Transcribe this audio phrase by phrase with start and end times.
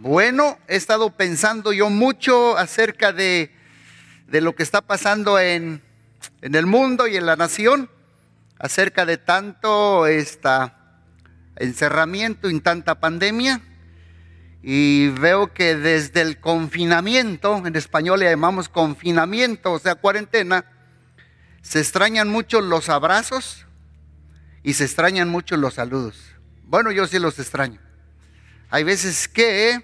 [0.00, 3.50] Bueno, he estado pensando yo mucho acerca de,
[4.28, 5.82] de lo que está pasando en,
[6.40, 7.90] en, el mundo y en la nación,
[8.60, 11.00] acerca de tanto esta,
[11.56, 13.60] encerramiento y tanta pandemia.
[14.62, 20.64] Y veo que desde el confinamiento, en español le llamamos confinamiento, o sea, cuarentena,
[21.60, 23.66] se extrañan mucho los abrazos
[24.62, 26.22] y se extrañan mucho los saludos.
[26.62, 27.87] Bueno, yo sí los extraño.
[28.70, 29.82] Hay veces que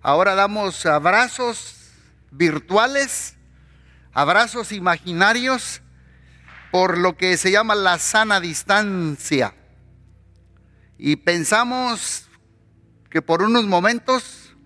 [0.00, 1.90] ahora damos abrazos
[2.30, 3.36] virtuales,
[4.12, 5.82] abrazos imaginarios,
[6.70, 9.54] por lo que se llama la sana distancia.
[10.96, 12.28] Y pensamos
[13.10, 14.56] que por unos momentos,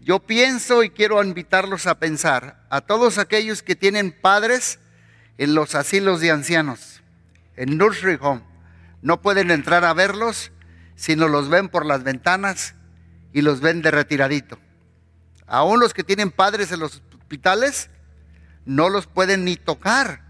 [0.00, 4.80] yo pienso y quiero invitarlos a pensar a todos aquellos que tienen padres
[5.38, 7.02] en los asilos de ancianos,
[7.56, 8.42] en nursery home,
[9.02, 10.50] no pueden entrar a verlos
[10.96, 12.74] sino los ven por las ventanas
[13.32, 14.58] y los ven de retiradito.
[15.46, 17.90] Aún los que tienen padres en los hospitales
[18.64, 20.22] no los pueden ni tocar,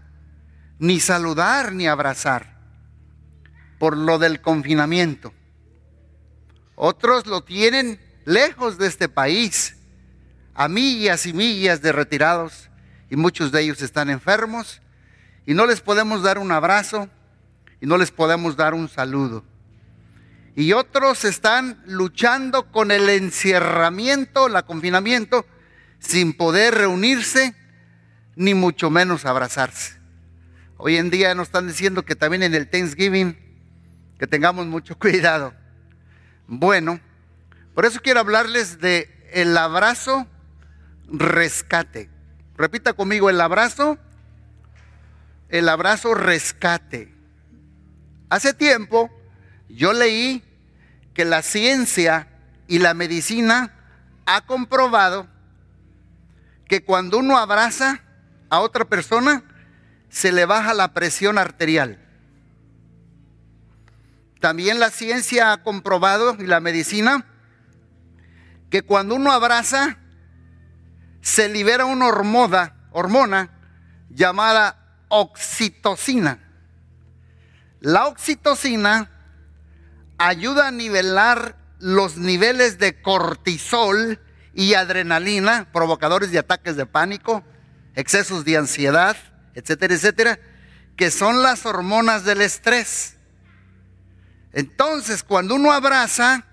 [0.77, 2.59] ni saludar, ni abrazar,
[3.79, 5.33] por lo del confinamiento.
[6.75, 9.77] Otros lo tienen lejos de este país,
[10.53, 12.69] a millas y millas de retirados,
[13.09, 14.81] y muchos de ellos están enfermos,
[15.45, 17.09] y no les podemos dar un abrazo,
[17.79, 19.43] y no les podemos dar un saludo
[20.57, 25.45] y otros están luchando con el encierramiento, el confinamiento,
[25.99, 27.53] sin poder reunirse,
[28.35, 29.99] ni mucho menos abrazarse.
[30.77, 33.37] Hoy en día nos están diciendo que también en el Thanksgiving,
[34.17, 35.53] que tengamos mucho cuidado.
[36.47, 36.99] Bueno,
[37.75, 40.25] por eso quiero hablarles de el abrazo
[41.07, 42.09] rescate.
[42.57, 43.99] Repita conmigo, el abrazo,
[45.49, 47.13] el abrazo rescate.
[48.27, 49.11] Hace tiempo
[49.69, 50.43] yo leí
[51.17, 52.27] que la ciencia
[52.67, 53.73] y la medicina
[54.27, 55.25] ha comprobado
[56.67, 58.03] que cuando uno abraza
[58.51, 59.43] a otra persona,
[60.09, 61.97] se le baja la presión arterial.
[64.39, 67.25] También la ciencia ha comprobado y la medicina
[68.69, 69.97] que cuando uno abraza,
[71.21, 73.49] se libera una hormona, hormona
[74.11, 76.37] llamada oxitocina.
[77.79, 79.16] La oxitocina
[80.17, 84.19] ayuda a nivelar los niveles de cortisol
[84.53, 87.43] y adrenalina, provocadores de ataques de pánico,
[87.95, 89.15] excesos de ansiedad,
[89.53, 90.39] etcétera, etcétera,
[90.95, 93.17] que son las hormonas del estrés.
[94.53, 96.45] Entonces, cuando uno abraza,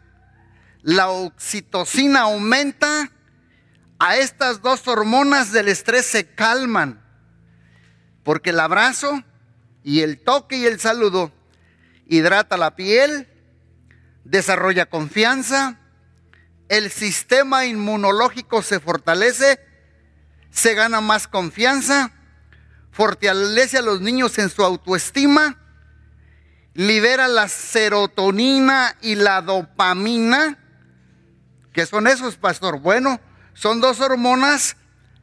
[0.83, 3.11] la oxitocina aumenta,
[3.99, 7.03] a estas dos hormonas del estrés se calman,
[8.23, 9.23] porque el abrazo
[9.83, 11.33] y el toque y el saludo
[12.07, 13.29] hidrata la piel,
[14.25, 15.79] desarrolla confianza,
[16.69, 19.61] el sistema inmunológico se fortalece,
[20.51, 22.13] se gana más confianza,
[22.91, 25.59] fortalece a los niños en su autoestima,
[26.73, 30.59] libera la serotonina y la dopamina.
[31.73, 32.81] ¿Qué son esos, pastor?
[32.81, 33.21] Bueno,
[33.53, 34.77] son dos hormonas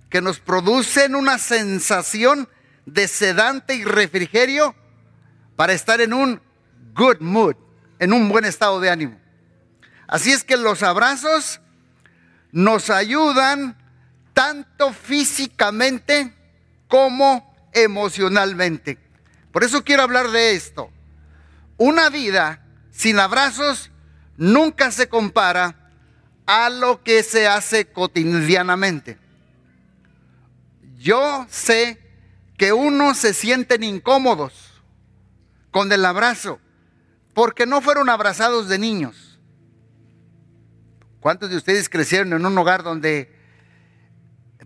[0.09, 2.47] que nos producen una sensación
[2.85, 4.75] de sedante y refrigerio
[5.55, 6.41] para estar en un
[6.93, 7.55] good mood
[8.01, 9.15] en un buen estado de ánimo.
[10.07, 11.61] Así es que los abrazos
[12.51, 13.77] nos ayudan
[14.33, 16.33] tanto físicamente
[16.87, 18.97] como emocionalmente.
[19.51, 20.89] Por eso quiero hablar de esto.
[21.77, 23.91] Una vida sin abrazos
[24.35, 25.91] nunca se compara
[26.47, 29.19] a lo que se hace cotidianamente.
[30.97, 32.01] Yo sé
[32.57, 34.81] que unos se sienten incómodos
[35.69, 36.59] con el abrazo
[37.33, 39.39] porque no fueron abrazados de niños.
[41.19, 43.39] ¿Cuántos de ustedes crecieron en un hogar donde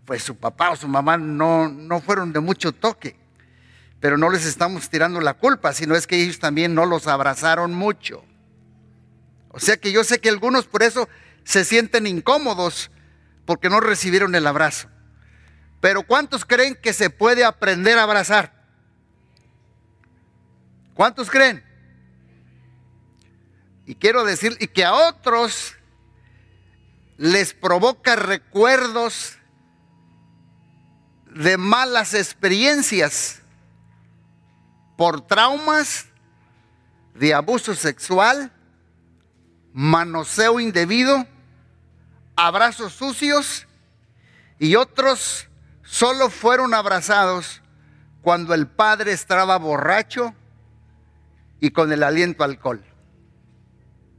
[0.06, 3.18] pues su papá o su mamá no, no fueron de mucho toque?
[4.00, 7.74] Pero no les estamos tirando la culpa, sino es que ellos también no los abrazaron
[7.74, 8.24] mucho.
[9.50, 11.10] O sea que yo sé que algunos por eso
[11.44, 12.92] se sienten incómodos
[13.46, 14.90] porque no recibieron el abrazo.
[15.82, 18.54] Pero ¿cuántos creen que se puede aprender a abrazar?
[20.94, 21.65] ¿Cuántos creen?
[23.86, 25.76] Y quiero decir, y que a otros
[27.18, 29.38] les provoca recuerdos
[31.28, 33.42] de malas experiencias
[34.98, 36.08] por traumas
[37.14, 38.52] de abuso sexual,
[39.74, 41.28] manoseo indebido,
[42.36, 43.68] abrazos sucios
[44.58, 45.48] y otros
[45.84, 47.62] solo fueron abrazados
[48.22, 50.34] cuando el padre estaba borracho
[51.60, 52.84] y con el aliento alcohol.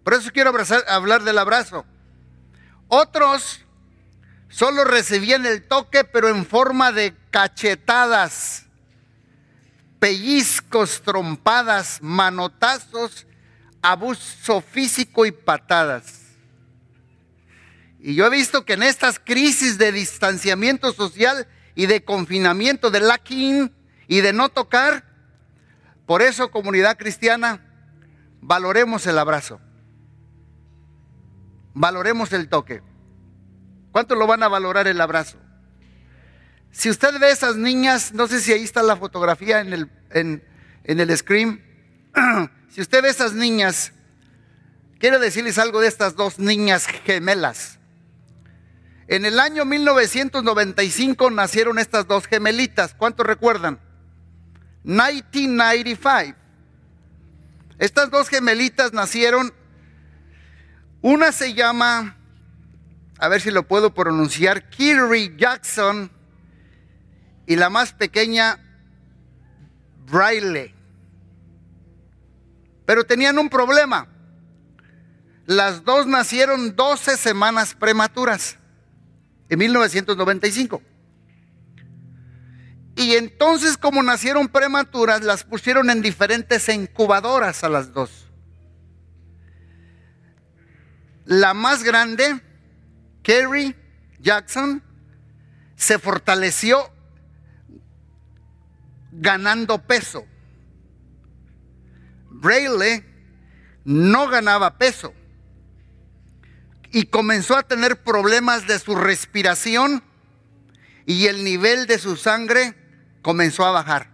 [0.07, 1.85] Por eso quiero abrazar, hablar del abrazo.
[2.87, 3.63] Otros
[4.49, 8.67] solo recibían el toque, pero en forma de cachetadas,
[9.99, 13.27] pellizcos, trompadas, manotazos,
[13.83, 16.21] abuso físico y patadas.
[17.99, 23.01] Y yo he visto que en estas crisis de distanciamiento social y de confinamiento, de
[23.01, 23.75] lacking
[24.07, 25.05] y de no tocar,
[26.07, 27.61] por eso comunidad cristiana,
[28.41, 29.61] valoremos el abrazo,
[31.77, 32.83] valoremos el toque.
[33.93, 35.39] ¿Cuánto lo van a valorar el abrazo?
[36.73, 40.43] Si usted ve esas niñas, no sé si ahí está la fotografía en el, en,
[40.85, 41.63] el screen,
[42.71, 43.93] si usted ve esas niñas,
[44.99, 47.79] quiero decirles algo de estas dos niñas gemelas.
[49.07, 52.95] En el año 1995 nacieron estas dos gemelitas.
[52.95, 53.81] ¿Cuántos recuerdan?
[54.85, 56.39] 1995.
[57.79, 59.53] Estas dos gemelitas nacieron.
[61.07, 62.17] Una se llama,
[63.21, 66.11] a ver si lo puedo pronunciar, Kiri Jackson.
[67.47, 68.59] Y la más pequeña,
[70.05, 70.75] Braille.
[72.85, 74.09] Pero tenían un problema.
[75.45, 78.59] Las dos nacieron 12 semanas prematuras
[79.49, 80.83] en 1995.
[82.97, 88.26] Y entonces como nacieron prematuras, las pusieron en diferentes incubadoras a las dos.
[91.27, 92.41] La más grande,
[93.23, 93.75] Kerry
[94.21, 94.83] Jackson,
[95.75, 96.91] se fortaleció
[99.11, 100.25] ganando peso.
[102.31, 103.05] Braille
[103.85, 105.13] no ganaba peso
[106.93, 110.05] y comenzó a tener problemas de su respiración
[111.07, 112.75] y el nivel de su sangre
[113.23, 114.11] comenzó a bajar.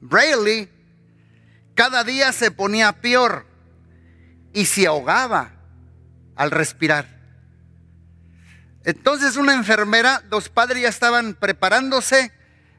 [0.00, 0.68] Braille
[1.74, 3.46] cada día se ponía peor
[4.52, 5.57] y se ahogaba
[6.38, 7.18] al respirar.
[8.84, 12.32] Entonces una enfermera, los padres ya estaban preparándose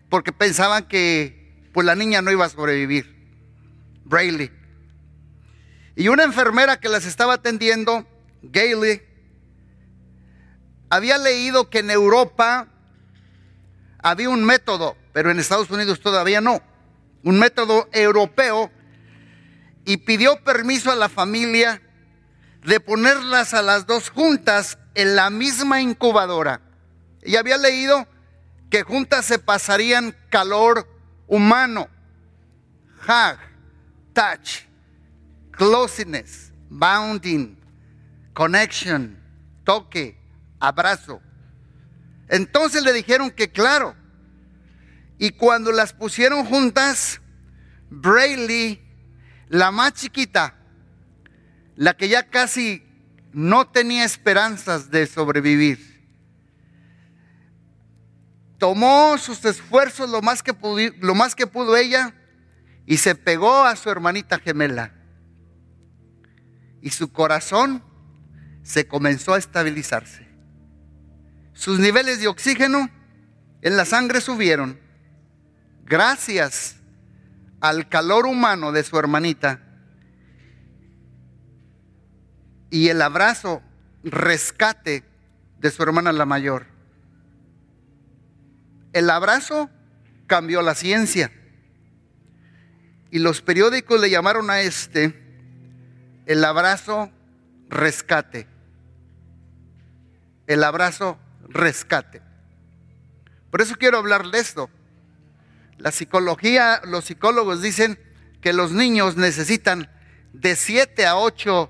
[0.09, 3.15] porque pensaban que pues la niña no iba a sobrevivir.
[4.05, 4.51] Braille.
[5.95, 8.07] Y una enfermera que las estaba atendiendo
[8.41, 9.03] Gailey,
[10.89, 12.69] había leído que en Europa
[14.01, 16.63] había un método, pero en Estados Unidos todavía no,
[17.23, 18.71] un método europeo,
[19.85, 21.81] y pidió permiso a la familia
[22.69, 26.61] de ponerlas a las dos juntas en la misma incubadora.
[27.23, 28.07] Y había leído
[28.69, 30.87] que juntas se pasarían calor
[31.25, 31.89] humano,
[33.07, 33.39] hug,
[34.13, 34.65] touch,
[35.49, 37.57] closeness, bounding,
[38.33, 39.19] connection,
[39.63, 40.21] toque,
[40.59, 41.23] abrazo.
[42.27, 43.95] Entonces le dijeron que claro.
[45.17, 47.19] Y cuando las pusieron juntas,
[47.89, 48.79] Brayley,
[49.47, 50.58] la más chiquita,
[51.79, 52.83] la que ya casi
[53.31, 55.79] no tenía esperanzas de sobrevivir,
[58.57, 62.13] tomó sus esfuerzos lo más que pudo, lo más que pudo ella
[62.85, 64.91] y se pegó a su hermanita gemela.
[66.81, 67.81] Y su corazón
[68.61, 70.27] se comenzó a estabilizarse.
[71.53, 72.89] Sus niveles de oxígeno
[73.61, 74.77] en la sangre subieron
[75.85, 76.75] gracias
[77.61, 79.68] al calor humano de su hermanita
[82.69, 83.61] y el abrazo
[84.03, 85.03] rescate
[85.59, 86.67] de su hermana la mayor.
[88.93, 89.69] El abrazo
[90.27, 91.31] cambió la ciencia
[93.11, 95.13] y los periódicos le llamaron a este
[96.25, 97.11] el abrazo
[97.69, 98.47] rescate
[100.49, 102.23] el abrazo rescate.
[103.51, 104.67] Por eso quiero hablar de esto.
[105.77, 107.99] La psicología, los psicólogos dicen
[108.41, 109.91] que los niños necesitan
[110.33, 111.69] de 7 a 8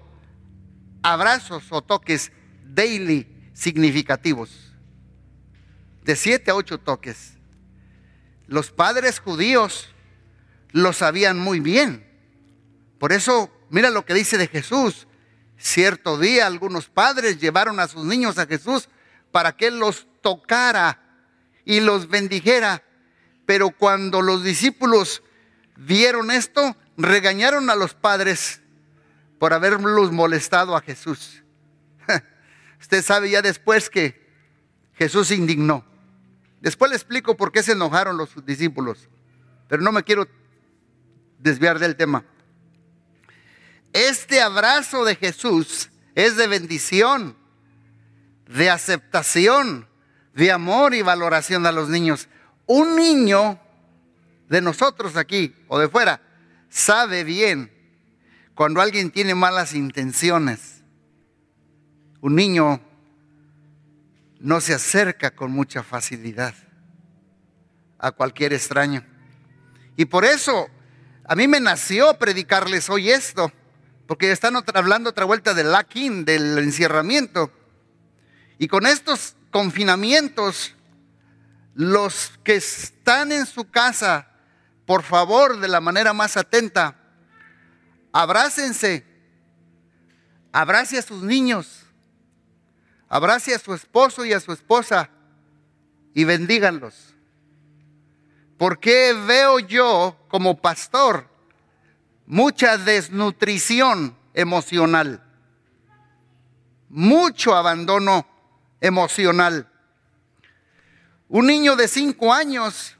[1.02, 2.32] abrazos o toques
[2.64, 4.74] daily significativos.
[6.04, 7.34] De 7 a 8 toques.
[8.48, 9.90] Los padres judíos
[10.72, 12.06] lo sabían muy bien.
[13.00, 15.08] Por eso, mira lo que dice de Jesús.
[15.58, 18.90] Cierto día algunos padres llevaron a sus niños a Jesús
[19.32, 21.04] para que Él los tocara
[21.66, 22.84] y los bendijera.
[23.46, 25.22] Pero cuando los discípulos
[25.76, 28.59] vieron esto, regañaron a los padres
[29.40, 31.42] por haberlos molestado a Jesús.
[32.80, 34.30] Usted sabe ya después que
[34.94, 35.86] Jesús se indignó.
[36.62, 39.08] Después le explico por qué se enojaron los discípulos,
[39.70, 40.28] pero no me quiero
[41.40, 42.26] desviar del tema.
[43.94, 47.38] Este abrazo de Jesús es de bendición,
[48.46, 49.88] de aceptación,
[50.34, 52.28] de amor y valoración a los niños.
[52.66, 53.58] Un niño
[54.50, 56.22] de nosotros aquí o de fuera
[56.70, 57.79] sabe bien
[58.60, 60.84] cuando alguien tiene malas intenciones.
[62.20, 62.82] Un niño
[64.42, 66.54] no se acerca con mucha facilidad
[67.98, 69.06] a cualquier extraño.
[69.96, 70.68] Y por eso
[71.24, 73.50] a mí me nació predicarles hoy esto,
[74.08, 77.54] porque están hablando otra vuelta del lacking, del encierramiento.
[78.58, 80.76] Y con estos confinamientos,
[81.76, 84.28] los que están en su casa,
[84.86, 86.99] por favor, de la manera más atenta,
[88.12, 89.06] abrácense,
[90.52, 91.86] abrace a sus niños,
[93.08, 95.10] abrace a su esposo y a su esposa
[96.14, 97.14] y bendíganlos.
[98.58, 101.30] Porque veo yo como pastor
[102.26, 105.24] mucha desnutrición emocional,
[106.90, 108.28] mucho abandono
[108.82, 109.68] emocional.
[111.30, 112.98] Un niño de cinco años,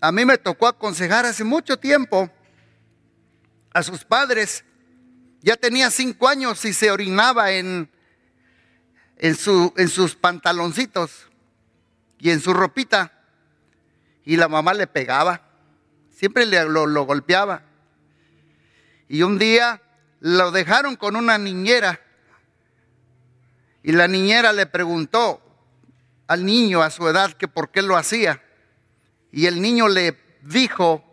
[0.00, 2.30] a mí me tocó aconsejar hace mucho tiempo
[3.76, 4.64] a sus padres,
[5.42, 7.90] ya tenía cinco años y se orinaba en,
[9.18, 11.28] en, su, en sus pantaloncitos
[12.18, 13.12] y en su ropita
[14.24, 15.42] y la mamá le pegaba,
[16.08, 17.64] siempre le, lo, lo golpeaba.
[19.08, 19.82] Y un día
[20.20, 22.00] lo dejaron con una niñera
[23.82, 25.42] y la niñera le preguntó
[26.28, 28.42] al niño a su edad que por qué lo hacía.
[29.30, 31.05] Y el niño le dijo,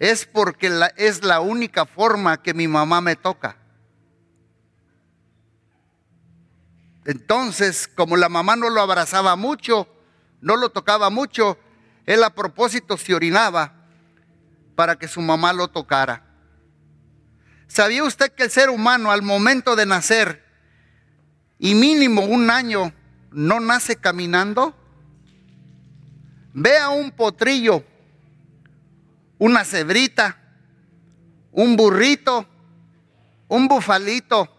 [0.00, 3.58] es porque es la única forma que mi mamá me toca.
[7.04, 9.86] Entonces, como la mamá no lo abrazaba mucho,
[10.40, 11.58] no lo tocaba mucho,
[12.06, 13.74] él a propósito se orinaba
[14.74, 16.24] para que su mamá lo tocara.
[17.68, 20.42] ¿Sabía usted que el ser humano al momento de nacer
[21.58, 22.94] y mínimo un año
[23.32, 24.74] no nace caminando?
[26.54, 27.84] Vea un potrillo,
[29.40, 30.36] una cebrita,
[31.50, 32.46] un burrito,
[33.48, 34.54] un bufalito.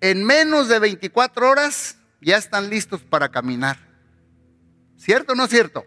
[0.00, 3.78] En menos de 24 horas ya están listos para caminar.
[4.96, 5.84] ¿Cierto o no cierto?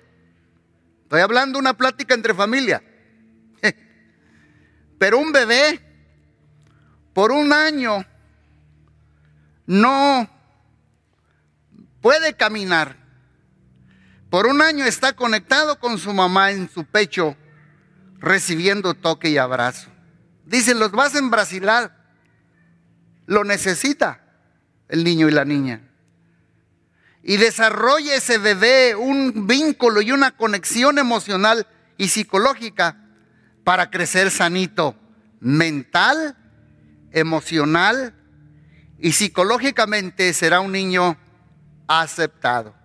[1.04, 2.84] Estoy hablando una plática entre familia.
[5.00, 5.80] Pero un bebé
[7.14, 8.06] por un año
[9.66, 10.30] no
[12.02, 13.05] puede caminar.
[14.36, 17.38] Por un año está conectado con su mamá en su pecho,
[18.20, 19.90] recibiendo toque y abrazo.
[20.44, 21.96] Dicen, los vas a embrasilar.
[23.28, 24.20] Lo necesita
[24.90, 25.90] el niño y la niña
[27.24, 31.66] y desarrolle ese bebé un vínculo y una conexión emocional
[31.98, 32.98] y psicológica
[33.64, 34.98] para crecer sanito
[35.40, 36.36] mental,
[37.14, 38.14] emocional
[39.00, 41.18] y psicológicamente será un niño
[41.88, 42.85] aceptado.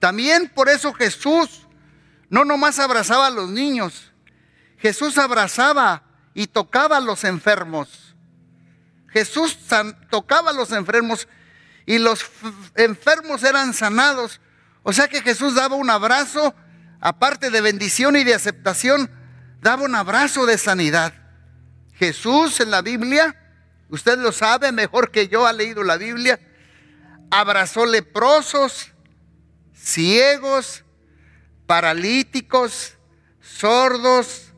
[0.00, 1.68] También por eso Jesús
[2.28, 4.10] no nomás abrazaba a los niños,
[4.78, 6.02] Jesús abrazaba
[6.34, 8.16] y tocaba a los enfermos.
[9.08, 9.58] Jesús
[10.08, 11.28] tocaba a los enfermos
[11.84, 12.24] y los
[12.76, 14.40] enfermos eran sanados.
[14.82, 16.54] O sea que Jesús daba un abrazo,
[17.00, 19.10] aparte de bendición y de aceptación,
[19.60, 21.12] daba un abrazo de sanidad.
[21.94, 23.36] Jesús en la Biblia,
[23.90, 26.40] usted lo sabe mejor que yo, ha leído la Biblia,
[27.30, 28.89] abrazó leprosos,
[29.82, 30.84] ciegos,
[31.66, 32.94] paralíticos,
[33.40, 34.52] sordos,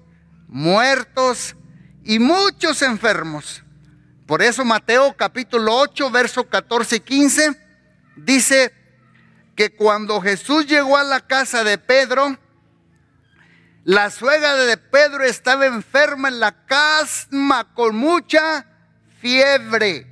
[0.48, 1.56] muertos
[2.04, 3.62] y muchos enfermos.
[4.26, 7.60] Por eso Mateo capítulo 8, verso 14 y 15
[8.16, 8.72] dice
[9.54, 12.38] que cuando Jesús llegó a la casa de Pedro,
[13.84, 18.66] la suegra de Pedro estaba enferma en la casma con mucha
[19.20, 20.06] fiebre.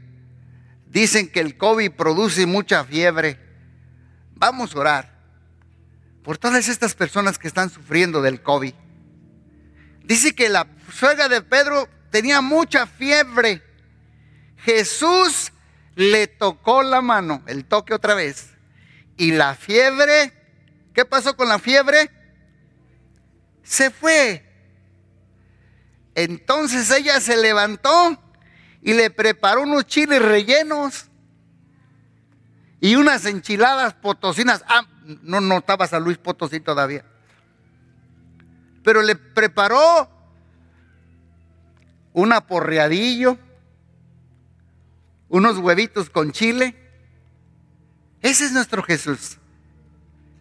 [0.86, 3.49] Dicen que el COVID produce mucha fiebre.
[4.40, 5.20] Vamos a orar
[6.24, 8.74] por todas estas personas que están sufriendo del COVID.
[10.02, 13.62] Dice que la suegra de Pedro tenía mucha fiebre
[14.64, 15.52] Jesús
[15.94, 18.50] le tocó la mano, el toque otra vez.
[19.16, 20.32] Y la fiebre,
[20.94, 22.10] ¿qué pasó con la fiebre?
[23.62, 24.46] Se fue.
[26.14, 28.20] Entonces ella se levantó
[28.82, 31.09] y le preparó unos chiles rellenos
[32.80, 34.64] y unas enchiladas potosinas.
[34.68, 34.86] Ah,
[35.22, 37.04] no notaba a Luis Potosí todavía.
[38.82, 40.08] Pero le preparó
[42.12, 43.38] un aporreadillo
[45.30, 46.76] unos huevitos con chile.
[48.20, 49.38] Ese es nuestro Jesús.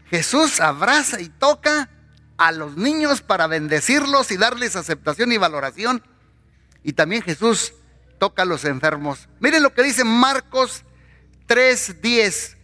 [0.09, 1.89] Jesús abraza y toca
[2.37, 6.03] a los niños para bendecirlos y darles aceptación y valoración.
[6.83, 7.73] Y también Jesús
[8.17, 9.29] toca a los enfermos.
[9.39, 10.83] Miren lo que dice Marcos
[11.49, 12.55] 3:10.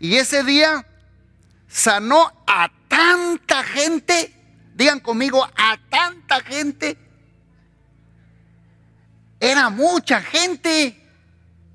[0.00, 0.86] Y ese día
[1.68, 4.34] sanó a tanta gente,
[4.74, 6.98] digan conmigo, a tanta gente.
[9.38, 11.00] Era mucha gente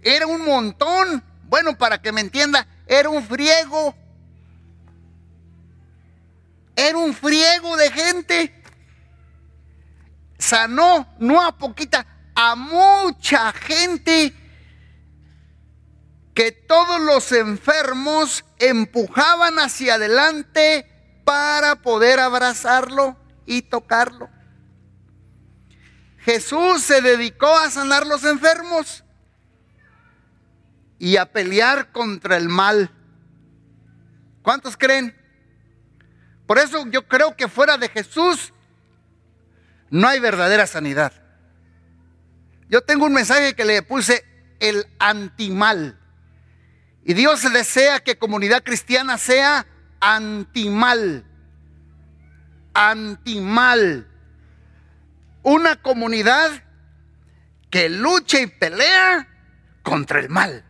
[0.06, 1.24] era un montón.
[1.44, 3.96] Bueno, para que me entienda, era un friego.
[6.76, 8.64] Era un friego de gente.
[10.38, 14.34] Sanó, no a poquita, a mucha gente
[16.36, 20.86] que todos los enfermos empujaban hacia adelante
[21.24, 24.30] para poder abrazarlo y tocarlo.
[26.20, 29.04] Jesús se dedicó a sanar los enfermos
[31.00, 32.92] y a pelear contra el mal.
[34.42, 35.16] ¿Cuántos creen?
[36.46, 38.54] Por eso yo creo que fuera de Jesús
[39.90, 41.14] no hay verdadera sanidad.
[42.68, 44.26] Yo tengo un mensaje que le puse
[44.60, 46.02] el antimal.
[47.06, 49.68] Y Dios desea que comunidad cristiana sea
[50.00, 51.24] antimal.
[52.74, 54.08] Antimal.
[55.44, 56.64] Una comunidad
[57.70, 59.28] que lucha y pelea
[59.84, 60.66] contra el mal.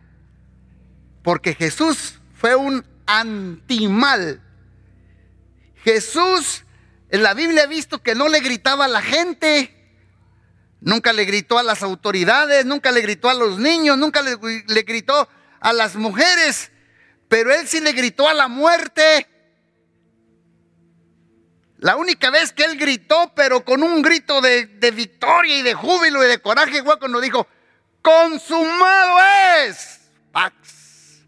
[1.22, 4.42] Porque Jesús fue un antimal.
[5.84, 6.64] Jesús
[7.08, 9.72] en la Biblia ha visto que no le gritaba a la gente.
[10.82, 14.82] Nunca le gritó a las autoridades, nunca le gritó a los niños, nunca le, le
[14.82, 15.26] gritó
[15.60, 16.70] a las mujeres,
[17.28, 19.26] pero él sí le gritó a la muerte.
[21.78, 26.24] La única vez que él gritó, pero con un grito de, victoria y de júbilo
[26.24, 27.46] y de coraje, fue cuando dijo,
[28.02, 29.18] consumado
[29.66, 30.00] es.
[30.32, 31.22] Pax.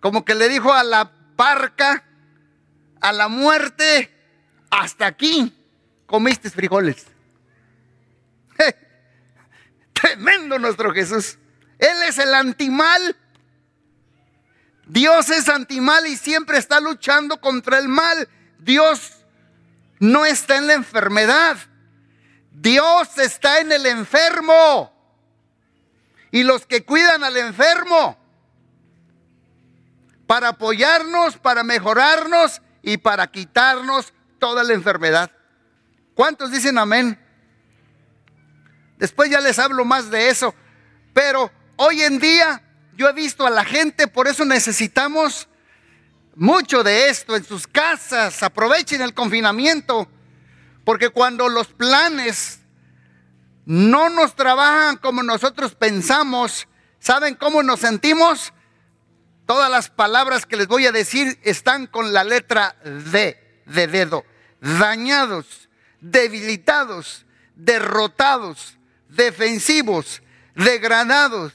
[0.00, 2.04] Como que le dijo a la parca,
[3.00, 4.10] a la muerte,
[4.70, 5.56] hasta aquí
[6.06, 7.06] comiste frijoles.
[9.92, 11.38] Tremendo nuestro Jesús.
[11.78, 13.16] Él es el antimal.
[14.92, 18.28] Dios es antimal y siempre está luchando contra el mal.
[18.58, 19.24] Dios
[19.98, 21.56] no está en la enfermedad.
[22.50, 24.92] Dios está en el enfermo.
[26.30, 28.18] Y los que cuidan al enfermo
[30.26, 35.30] para apoyarnos, para mejorarnos y para quitarnos toda la enfermedad.
[36.14, 37.18] ¿Cuántos dicen amén?
[38.98, 40.54] Después ya les hablo más de eso.
[41.14, 42.62] Pero hoy en día
[42.96, 45.48] yo he visto a la gente, por eso necesitamos
[46.34, 48.42] mucho de esto en sus casas.
[48.42, 50.08] Aprovechen el confinamiento,
[50.84, 52.60] porque cuando los planes
[53.64, 58.52] no nos trabajan como nosotros pensamos, ¿saben cómo nos sentimos?
[59.46, 64.24] Todas las palabras que les voy a decir están con la letra D, de dedo.
[64.60, 65.68] Dañados,
[66.00, 68.78] debilitados, derrotados,
[69.08, 70.22] defensivos,
[70.54, 71.52] degradados,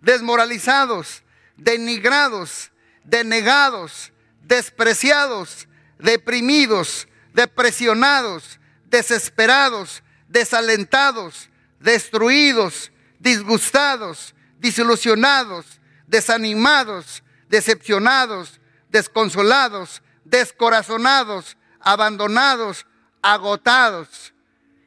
[0.00, 1.22] desmoralizados,
[1.56, 2.70] denigrados,
[3.04, 11.48] denegados, despreciados, deprimidos, depresionados, desesperados, desalentados,
[11.80, 22.86] destruidos, disgustados, desilusionados, desanimados, decepcionados, desconsolados, descorazonados, abandonados,
[23.22, 24.32] agotados.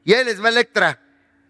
[0.04, 1.02] Y él es Electra,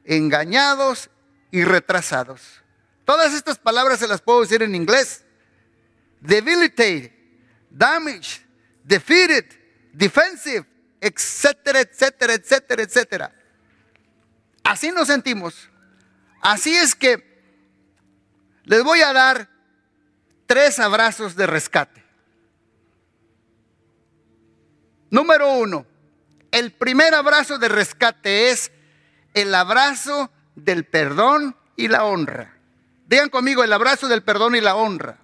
[0.04, 1.10] engañados
[1.52, 2.61] y retrasados.
[3.06, 5.24] Todas estas palabras se las puedo decir en inglés.
[6.20, 7.14] Debilitate,
[7.70, 8.42] damage,
[8.84, 9.46] defeated,
[9.92, 10.66] defensive,
[11.00, 13.36] etcétera, etcétera, etcétera, etcétera.
[14.64, 15.70] Así nos sentimos.
[16.42, 17.32] Así es que
[18.64, 19.50] les voy a dar
[20.46, 22.04] tres abrazos de rescate.
[25.10, 25.86] Número uno,
[26.52, 28.72] el primer abrazo de rescate es
[29.34, 32.61] el abrazo del perdón y la honra.
[33.12, 35.18] Digan conmigo el abrazo del perdón y la honra.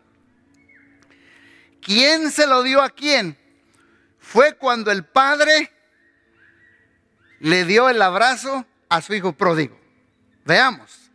[1.81, 3.37] ¿Quién se lo dio a quién?
[4.19, 5.71] Fue cuando el padre
[7.39, 9.79] le dio el abrazo a su hijo pródigo.
[10.43, 11.11] Veamos.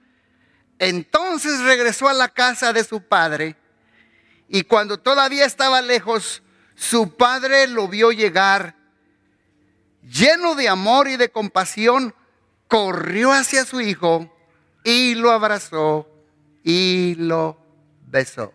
[0.79, 3.55] Entonces regresó a la casa de su padre
[4.49, 6.43] y cuando todavía estaba lejos,
[6.75, 8.77] su padre lo vio llegar
[10.09, 12.15] lleno de amor y de compasión,
[12.67, 14.35] corrió hacia su hijo
[14.85, 16.09] y lo abrazó
[16.63, 17.59] y lo
[18.07, 18.53] besó.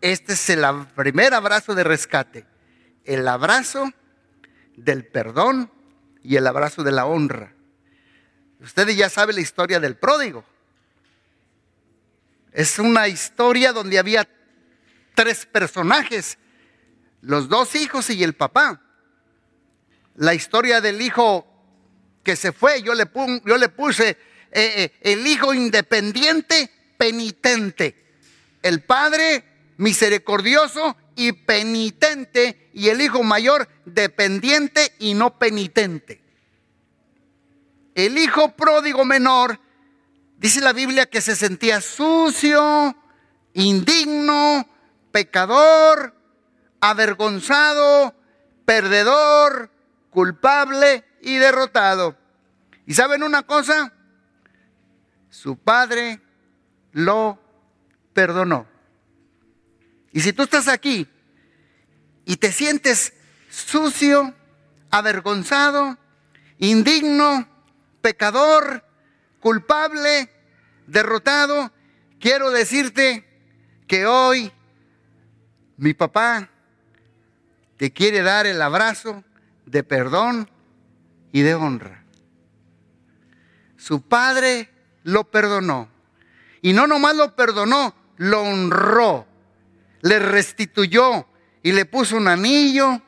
[0.00, 2.46] Este es el primer abrazo de rescate,
[3.04, 3.90] el abrazo
[4.76, 5.70] del perdón
[6.22, 7.54] y el abrazo de la honra.
[8.60, 10.44] Ustedes ya saben la historia del pródigo.
[12.52, 14.28] Es una historia donde había
[15.14, 16.38] tres personajes,
[17.20, 18.80] los dos hijos y el papá.
[20.16, 21.46] La historia del hijo
[22.22, 23.10] que se fue, yo le,
[23.44, 24.16] yo le puse
[24.54, 27.96] eh, eh, el hijo independiente, penitente.
[28.62, 29.44] El padre
[29.76, 32.70] misericordioso y penitente.
[32.72, 36.22] Y el hijo mayor dependiente y no penitente.
[37.96, 39.58] El hijo pródigo menor
[40.38, 42.96] dice la Biblia que se sentía sucio,
[43.54, 44.68] indigno,
[45.10, 46.14] pecador,
[46.80, 48.14] avergonzado,
[48.64, 49.70] perdedor,
[50.10, 52.16] culpable y derrotado.
[52.86, 53.93] ¿Y saben una cosa?
[55.34, 56.20] Su padre
[56.92, 57.40] lo
[58.12, 58.68] perdonó.
[60.12, 61.08] Y si tú estás aquí
[62.24, 63.14] y te sientes
[63.50, 64.32] sucio,
[64.90, 65.98] avergonzado,
[66.58, 67.48] indigno,
[68.00, 68.84] pecador,
[69.40, 70.30] culpable,
[70.86, 71.72] derrotado,
[72.20, 73.24] quiero decirte
[73.88, 74.52] que hoy
[75.76, 76.48] mi papá
[77.76, 79.24] te quiere dar el abrazo
[79.66, 80.48] de perdón
[81.32, 82.04] y de honra.
[83.76, 84.70] Su padre
[85.04, 85.88] lo perdonó.
[86.60, 89.26] Y no nomás lo perdonó, lo honró,
[90.00, 91.26] le restituyó
[91.62, 93.00] y le puso un anillo,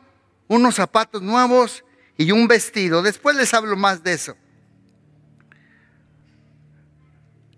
[0.46, 1.84] unos zapatos nuevos
[2.16, 3.02] y un vestido.
[3.02, 4.36] Después les hablo más de eso.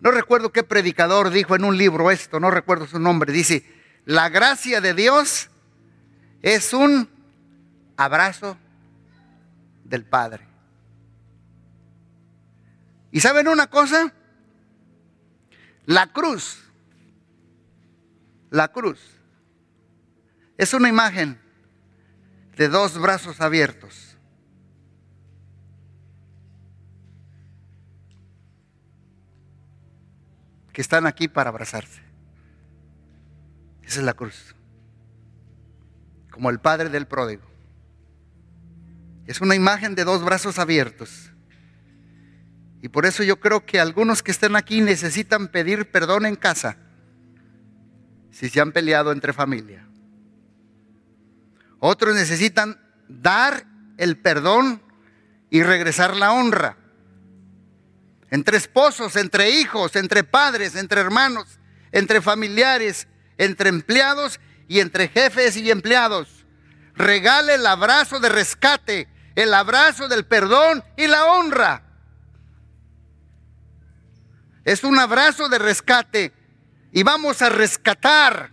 [0.01, 3.33] No recuerdo qué predicador dijo en un libro esto, no recuerdo su nombre.
[3.33, 3.65] Dice,
[4.05, 5.51] la gracia de Dios
[6.43, 7.09] es un
[7.97, 8.57] abrazo
[9.85, 10.47] del Padre.
[13.11, 14.13] ¿Y saben una cosa?
[15.89, 16.71] La cruz,
[18.51, 19.01] la cruz,
[20.59, 21.41] es una imagen
[22.59, 24.05] de dos brazos abiertos.
[30.75, 32.03] que están aquí para abrazarse.
[33.83, 34.55] Esa es la cruz.
[36.31, 37.43] Como el padre del pródigo.
[39.27, 41.28] Es una imagen de dos brazos abiertos.
[42.89, 46.79] Y por eso yo creo que algunos que estén aquí necesitan pedir perdón en casa
[48.31, 49.87] si se han peleado entre familia.
[51.81, 53.67] Otros necesitan dar
[53.99, 54.81] el perdón
[55.51, 56.79] y regresar la honra.
[58.31, 61.59] Entre esposos, entre hijos, entre padres, entre hermanos,
[61.93, 66.47] entre familiares, entre empleados y entre jefes y empleados.
[66.95, 71.85] Regale el abrazo de rescate, el abrazo del perdón y la honra.
[74.69, 76.31] Es un abrazo de rescate
[76.93, 78.51] y vamos a rescatar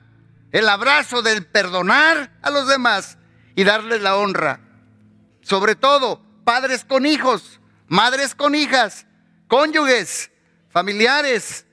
[0.53, 3.17] el abrazo del perdonar a los demás
[3.53, 4.61] y darles la honra.
[5.41, 9.05] Sobre todo, padres con hijos, madres con hijas,
[9.49, 10.31] cónyuges,
[10.69, 11.65] familiares.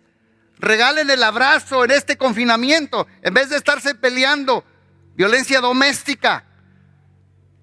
[0.58, 4.64] Regalen el abrazo en este confinamiento en vez de estarse peleando.
[5.14, 6.44] Violencia doméstica,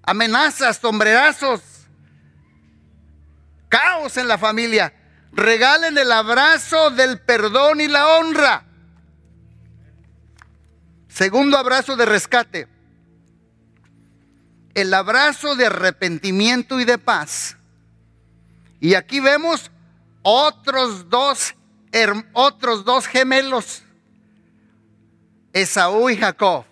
[0.02, 1.60] amenazas, sombrerazos,
[3.68, 4.94] caos en la familia
[5.32, 8.64] regalen el abrazo del perdón y la honra.
[11.08, 12.68] Segundo abrazo de rescate.
[14.74, 17.56] El abrazo de arrepentimiento y de paz.
[18.80, 19.70] Y aquí vemos
[20.22, 21.54] otros dos,
[22.32, 23.82] otros dos gemelos.
[25.52, 26.64] Esaú y Jacob.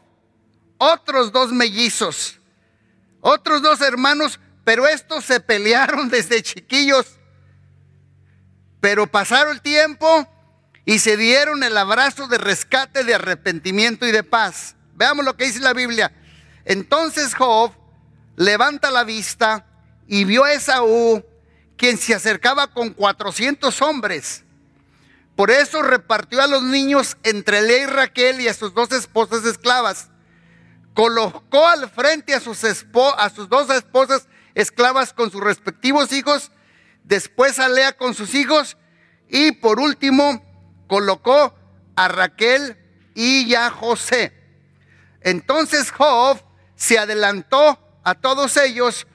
[0.79, 2.39] Otros dos mellizos.
[3.21, 7.18] Otros dos hermanos, pero estos se pelearon desde chiquillos
[8.81, 10.27] pero pasaron el tiempo
[10.85, 14.77] y se dieron el abrazo de rescate, de arrepentimiento y de paz.
[14.95, 16.13] Veamos lo que dice la Biblia.
[16.65, 17.73] Entonces Job
[18.37, 19.67] levanta la vista
[20.07, 21.25] y vio a Esaú,
[21.77, 24.45] quien se acercaba con 400 hombres.
[25.37, 29.45] Por eso repartió a los niños entre Lea y Raquel y a sus dos esposas
[29.45, 30.09] esclavas.
[30.95, 36.51] Colocó al frente a sus, a sus dos esposas esclavas con sus respectivos hijos
[37.09, 38.77] después a Lea con sus hijos
[39.29, 40.45] y por último
[40.87, 41.55] colocó
[41.97, 42.77] a Raquel
[43.15, 44.33] y a José.
[45.23, 46.41] Entonces Job
[46.77, 49.07] se adelantó a todos ellos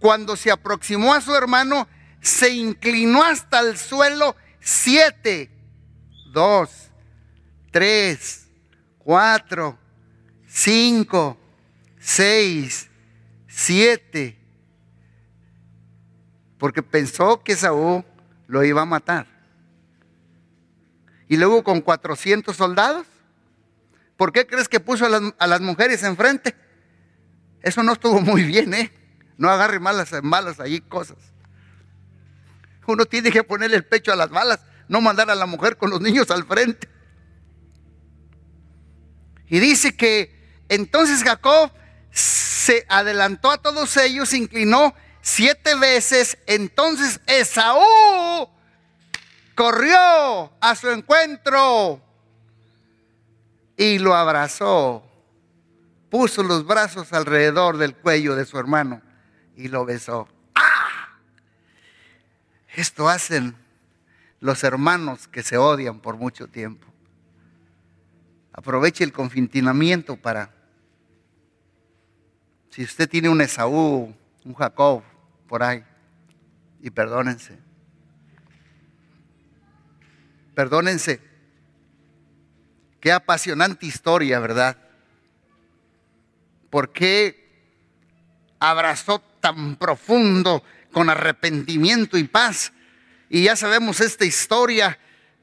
[0.00, 1.86] cuando se aproximó a su hermano,
[2.20, 5.50] se inclinó hasta el suelo siete,
[6.32, 6.70] dos,
[7.70, 8.48] tres,
[8.98, 9.78] cuatro,
[10.48, 11.38] cinco,
[12.00, 12.88] seis,
[13.46, 14.41] siete,
[16.62, 18.04] porque pensó que Saúl
[18.46, 19.26] lo iba a matar.
[21.26, 23.04] Y luego con 400 soldados,
[24.16, 26.54] ¿por qué crees que puso a las, mujeres enfrente?
[27.62, 28.92] Eso no estuvo muy bien, ¿eh?
[29.36, 31.16] No agarre malas, malas allí cosas.
[32.86, 35.90] Uno tiene que ponerle el pecho a las balas, no mandar a la mujer con
[35.90, 36.88] los niños al frente.
[39.48, 41.72] Y dice que entonces Jacob
[42.12, 48.48] se adelantó a todos ellos, inclinó siete veces, entonces Esaú
[49.54, 52.02] corrió a su encuentro
[53.76, 55.04] y lo abrazó.
[56.10, 59.00] Puso los brazos alrededor del cuello de su hermano
[59.56, 60.28] y lo besó.
[60.54, 61.16] ¡Ah!
[62.74, 63.56] Esto hacen
[64.40, 66.86] los hermanos que se odian por mucho tiempo.
[68.52, 70.52] Aproveche el confinamiento para,
[72.70, 75.02] si usted tiene un Esaú, un Jacob
[75.52, 75.84] por ahí,
[76.80, 77.58] y perdónense.
[80.54, 81.20] Perdónense.
[83.00, 84.78] Qué apasionante historia, ¿verdad?
[86.70, 87.68] ¿Por qué
[88.60, 92.72] abrazó tan profundo con arrepentimiento y paz?
[93.28, 94.98] Y ya sabemos esta historia.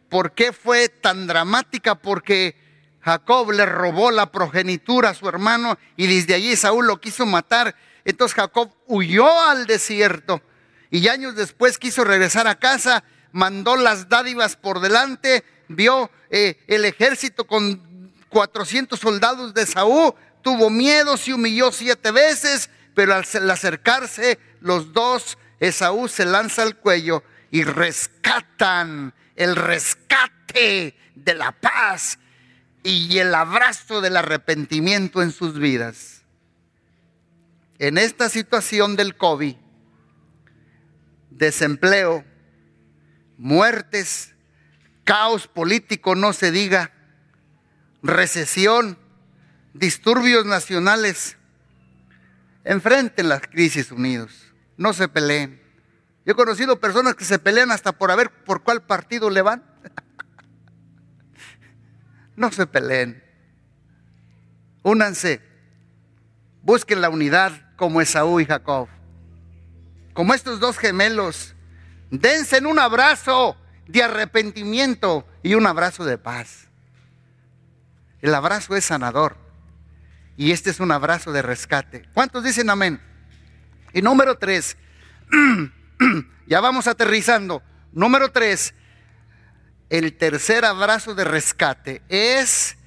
[0.09, 1.93] ¿Por qué fue tan dramática?
[1.93, 2.55] Porque
[3.01, 7.75] Jacob le robó la progenitura a su hermano y desde allí Saúl lo quiso matar.
[8.09, 10.41] Entonces Jacob huyó al desierto
[10.89, 16.85] y años después quiso regresar a casa, mandó las dádivas por delante, vio eh, el
[16.85, 24.39] ejército con 400 soldados de Saúl, tuvo miedo, se humilló siete veces, pero al acercarse
[24.59, 32.17] los dos, Esaú se lanza al cuello y rescatan el rescate de la paz
[32.81, 36.18] y el abrazo del arrepentimiento en sus vidas.
[37.79, 39.55] En esta situación del COVID,
[41.29, 42.25] desempleo,
[43.37, 44.35] muertes,
[45.05, 46.91] caos político, no se diga,
[48.03, 48.99] recesión,
[49.73, 51.37] disturbios nacionales,
[52.65, 55.61] enfrenten las crisis unidos, no se peleen.
[56.25, 59.63] Yo he conocido personas que se pelean hasta por ver por cuál partido le van.
[62.35, 63.23] no se peleen.
[64.83, 65.41] Únanse.
[66.61, 68.89] Busquen la unidad como Esaú y Jacob.
[70.13, 71.55] Como estos dos gemelos.
[72.11, 73.55] Dense en un abrazo
[73.87, 76.67] de arrepentimiento y un abrazo de paz.
[78.21, 79.37] El abrazo es sanador.
[80.35, 82.03] Y este es un abrazo de rescate.
[82.13, 83.01] ¿Cuántos dicen amén?
[83.93, 84.75] Y número tres,
[86.47, 87.63] ya vamos aterrizando.
[87.93, 88.73] Número tres,
[89.89, 92.77] el tercer abrazo de rescate es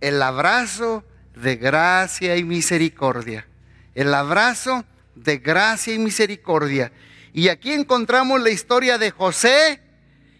[0.00, 3.46] el abrazo de gracia y misericordia.
[3.94, 6.92] El abrazo de gracia y misericordia.
[7.32, 9.80] Y aquí encontramos la historia de José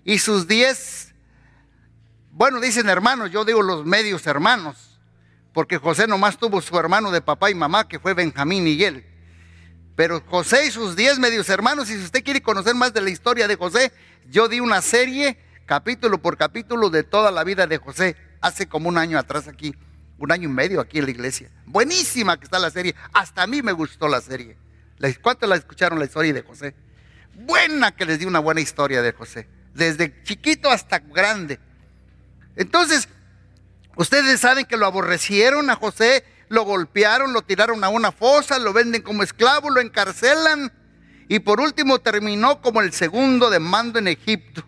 [0.04, 1.14] y sus diez,
[2.32, 4.98] bueno, dicen hermanos, yo digo los medios hermanos,
[5.52, 9.04] porque José nomás tuvo su hermano de papá y mamá, que fue Benjamín y él.
[9.96, 13.10] Pero José y sus diez medios hermanos, y si usted quiere conocer más de la
[13.10, 13.92] historia de José,
[14.28, 18.88] yo di una serie capítulo por capítulo de toda la vida de José, hace como
[18.88, 19.74] un año atrás aquí,
[20.20, 21.50] un año y medio aquí en la iglesia.
[21.66, 24.56] Buenísima que está la serie, hasta a mí me gustó la serie.
[25.22, 26.74] ¿Cuántos la escucharon la historia de José?
[27.34, 31.58] Buena que les di una buena historia de José, desde chiquito hasta grande.
[32.54, 33.08] Entonces,
[33.96, 38.74] ustedes saben que lo aborrecieron a José, lo golpearon, lo tiraron a una fosa, lo
[38.74, 40.70] venden como esclavo, lo encarcelan
[41.28, 44.62] y por último terminó como el segundo de mando en Egipto.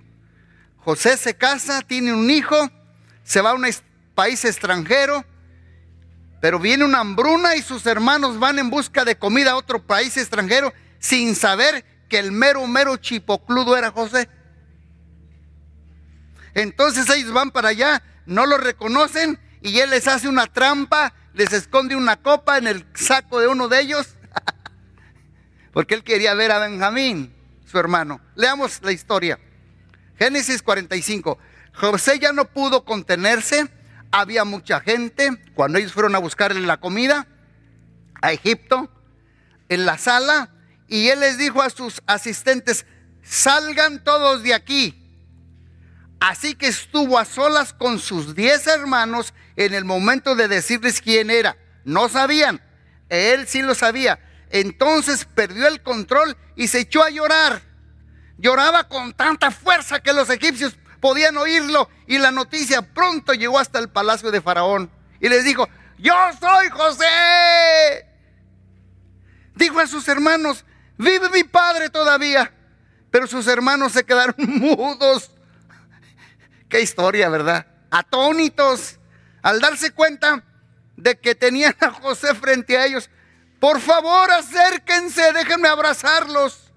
[0.78, 2.70] José se casa, tiene un hijo,
[3.22, 3.66] se va a un
[4.14, 5.26] país extranjero,
[6.42, 10.16] pero viene una hambruna y sus hermanos van en busca de comida a otro país
[10.16, 14.28] extranjero sin saber que el mero, mero chipocludo era José.
[16.54, 21.52] Entonces ellos van para allá, no lo reconocen y él les hace una trampa, les
[21.52, 24.16] esconde una copa en el saco de uno de ellos,
[25.72, 27.32] porque él quería ver a Benjamín,
[27.64, 28.20] su hermano.
[28.34, 29.38] Leamos la historia.
[30.18, 31.38] Génesis 45.
[31.72, 33.68] José ya no pudo contenerse,
[34.12, 37.26] había mucha gente cuando ellos fueron a buscarle la comida
[38.20, 38.88] a Egipto,
[39.68, 40.50] en la sala,
[40.86, 42.86] y él les dijo a sus asistentes,
[43.22, 44.98] salgan todos de aquí.
[46.20, 51.30] Así que estuvo a solas con sus diez hermanos en el momento de decirles quién
[51.30, 51.56] era.
[51.84, 52.62] No sabían,
[53.08, 54.20] él sí lo sabía.
[54.50, 57.62] Entonces perdió el control y se echó a llorar.
[58.38, 63.80] Lloraba con tanta fuerza que los egipcios podían oírlo y la noticia pronto llegó hasta
[63.80, 64.88] el palacio de Faraón
[65.20, 68.06] y les dijo, yo soy José.
[69.56, 70.64] Dijo a sus hermanos,
[70.96, 72.54] vive mi padre todavía.
[73.10, 75.32] Pero sus hermanos se quedaron mudos.
[76.68, 77.66] Qué historia, ¿verdad?
[77.90, 78.98] Atónitos
[79.42, 80.44] al darse cuenta
[80.96, 83.10] de que tenían a José frente a ellos.
[83.60, 86.72] Por favor, acérquense, déjenme abrazarlos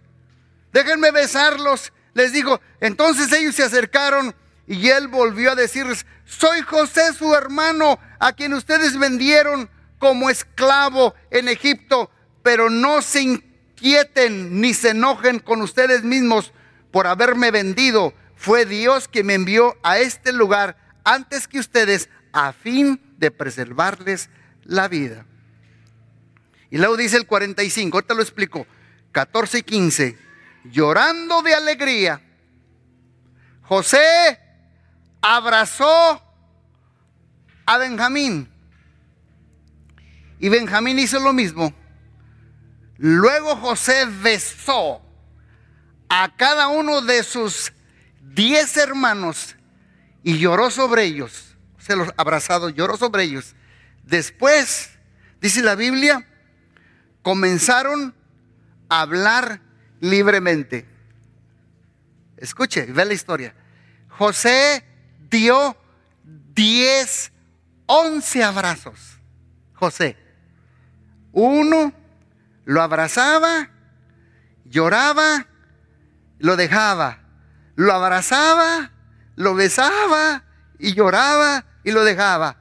[0.76, 1.94] déjenme besarlos.
[2.16, 4.34] Les digo, entonces ellos se acercaron
[4.68, 11.14] y él volvió a decirles, soy José su hermano, a quien ustedes vendieron como esclavo
[11.30, 12.10] en Egipto,
[12.42, 16.54] pero no se inquieten ni se enojen con ustedes mismos
[16.90, 18.14] por haberme vendido.
[18.38, 24.30] Fue Dios que me envió a este lugar antes que ustedes a fin de preservarles
[24.64, 25.26] la vida.
[26.72, 28.66] Y luego dice el 45, ahorita lo explico,
[29.12, 30.25] 14 y 15
[30.72, 32.22] llorando de alegría,
[33.64, 34.40] José
[35.22, 36.22] abrazó
[37.66, 38.50] a Benjamín.
[40.40, 41.74] Y Benjamín hizo lo mismo.
[42.98, 45.02] Luego José besó
[46.10, 47.74] a cada uno de sus
[48.22, 49.56] diez hermanos
[50.24, 51.56] y lloró sobre ellos.
[51.80, 53.56] Se los abrazado, lloró sobre ellos.
[54.04, 54.92] Después,
[55.42, 56.28] dice la Biblia,
[57.22, 58.16] comenzaron
[58.90, 59.62] a hablar
[60.00, 60.86] libremente.
[62.38, 63.54] Escuche, ve la historia.
[64.10, 64.84] José
[65.30, 65.78] dio
[66.24, 67.32] diez,
[67.86, 69.18] once abrazos.
[69.74, 70.18] José.
[71.32, 71.94] Uno
[72.64, 73.70] lo abrazaba,
[74.66, 75.48] lloraba,
[76.40, 77.20] lo dejaba.
[77.76, 78.92] Lo abrazaba,
[79.36, 80.44] lo besaba
[80.80, 82.58] y lloraba y lo dejaba.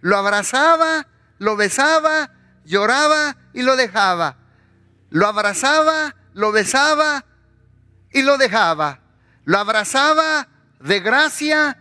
[0.00, 1.06] Lo abrazaba,
[1.38, 2.30] lo besaba,
[2.64, 4.36] lloraba y lo dejaba.
[5.10, 7.24] Lo abrazaba, lo besaba
[8.12, 9.00] y lo dejaba.
[9.44, 10.46] Lo abrazaba
[10.78, 11.76] de gracia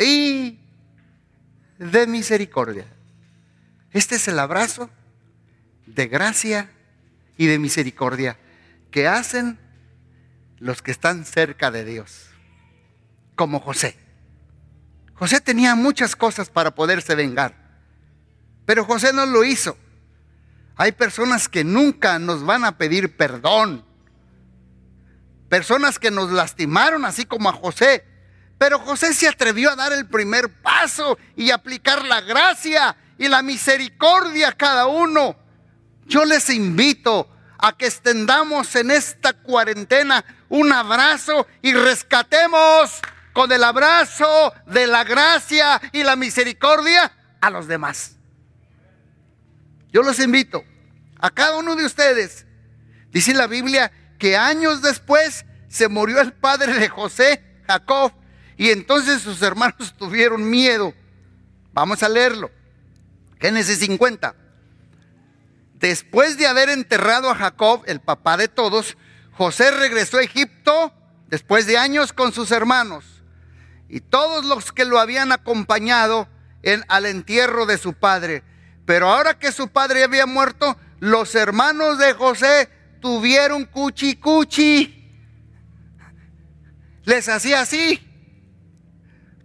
[0.00, 0.58] y
[1.78, 2.86] de misericordia.
[3.92, 4.90] Este es el abrazo
[5.86, 6.72] de gracia
[7.36, 8.36] y de misericordia
[8.90, 9.60] que hacen
[10.58, 12.30] los que están cerca de Dios,
[13.36, 13.96] como José.
[15.14, 17.54] José tenía muchas cosas para poderse vengar,
[18.66, 19.78] pero José no lo hizo.
[20.76, 23.84] Hay personas que nunca nos van a pedir perdón,
[25.48, 28.04] personas que nos lastimaron así como a José,
[28.58, 33.42] pero José se atrevió a dar el primer paso y aplicar la gracia y la
[33.42, 35.36] misericordia a cada uno.
[36.06, 43.00] Yo les invito a que extendamos en esta cuarentena un abrazo y rescatemos
[43.32, 48.16] con el abrazo de la gracia y la misericordia a los demás.
[49.94, 50.64] Yo los invito
[51.20, 52.46] a cada uno de ustedes.
[53.12, 58.12] Dice la Biblia que años después se murió el padre de José, Jacob,
[58.56, 60.92] y entonces sus hermanos tuvieron miedo.
[61.72, 62.50] Vamos a leerlo.
[63.38, 64.34] Génesis 50.
[65.74, 68.96] Después de haber enterrado a Jacob, el papá de todos,
[69.30, 70.92] José regresó a Egipto
[71.28, 73.22] después de años con sus hermanos
[73.88, 76.28] y todos los que lo habían acompañado
[76.62, 78.42] en, al entierro de su padre.
[78.86, 82.68] Pero ahora que su padre había muerto, los hermanos de José
[83.00, 85.00] tuvieron cuchi cuchi.
[87.04, 88.00] Les hacía así.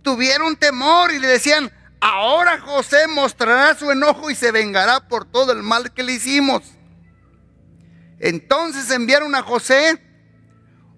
[0.02, 1.72] Tuvieron temor y le decían,
[2.02, 6.64] Ahora José mostrará su enojo y se vengará por todo el mal que le hicimos.
[8.20, 10.02] Entonces enviaron a José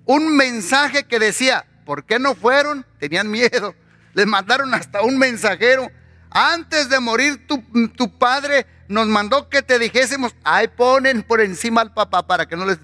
[0.06, 2.86] un mensaje que decía, ¿por qué no fueron?
[3.00, 3.76] Tenían miedo.
[4.14, 5.90] Les mandaron hasta un mensajero.
[6.32, 7.64] Antes de morir tu,
[7.96, 12.56] tu padre nos mandó que te dijésemos, ahí ponen por encima al papá para que
[12.56, 12.80] no les,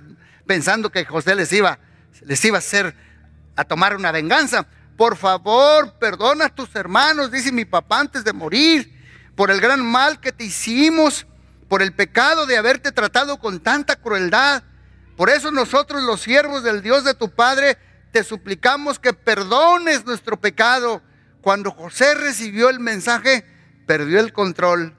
[0.46, 1.80] pensando que José les iba,
[2.22, 2.96] les iba a hacer,
[3.56, 8.34] a tomar una venganza por favor, perdona a tus hermanos, dice mi papá antes de
[8.34, 8.92] morir,
[9.36, 11.28] por el gran mal que te hicimos,
[11.70, 14.64] por el pecado de haberte tratado con tanta crueldad.
[15.16, 17.78] Por eso nosotros los siervos del Dios de tu Padre
[18.12, 21.04] te suplicamos que perdones nuestro pecado.
[21.48, 23.46] Cuando José recibió el mensaje,
[23.86, 24.94] perdió el control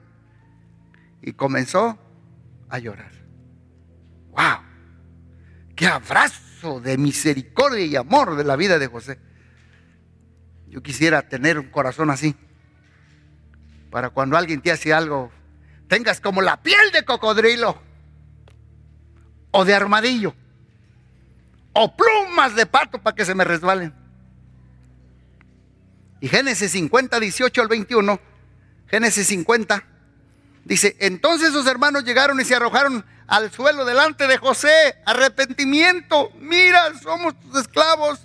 [1.21, 1.99] y comenzó
[2.69, 3.11] a llorar.
[4.31, 4.63] ¡Wow!
[5.75, 9.19] ¡Qué abrazo de misericordia y amor de la vida de José!
[10.69, 12.35] Yo quisiera tener un corazón así.
[13.91, 15.31] Para cuando alguien te hace algo,
[15.87, 17.79] tengas como la piel de cocodrilo.
[19.51, 20.33] O de armadillo.
[21.73, 23.98] O plumas de pato para que se me resbalen.
[26.21, 28.19] Y Génesis 50, 18 al 21.
[28.87, 29.83] Génesis 50.
[30.65, 34.97] Dice, entonces sus hermanos llegaron y se arrojaron al suelo delante de José.
[35.05, 36.31] Arrepentimiento.
[36.39, 38.19] Mira, somos tus esclavos.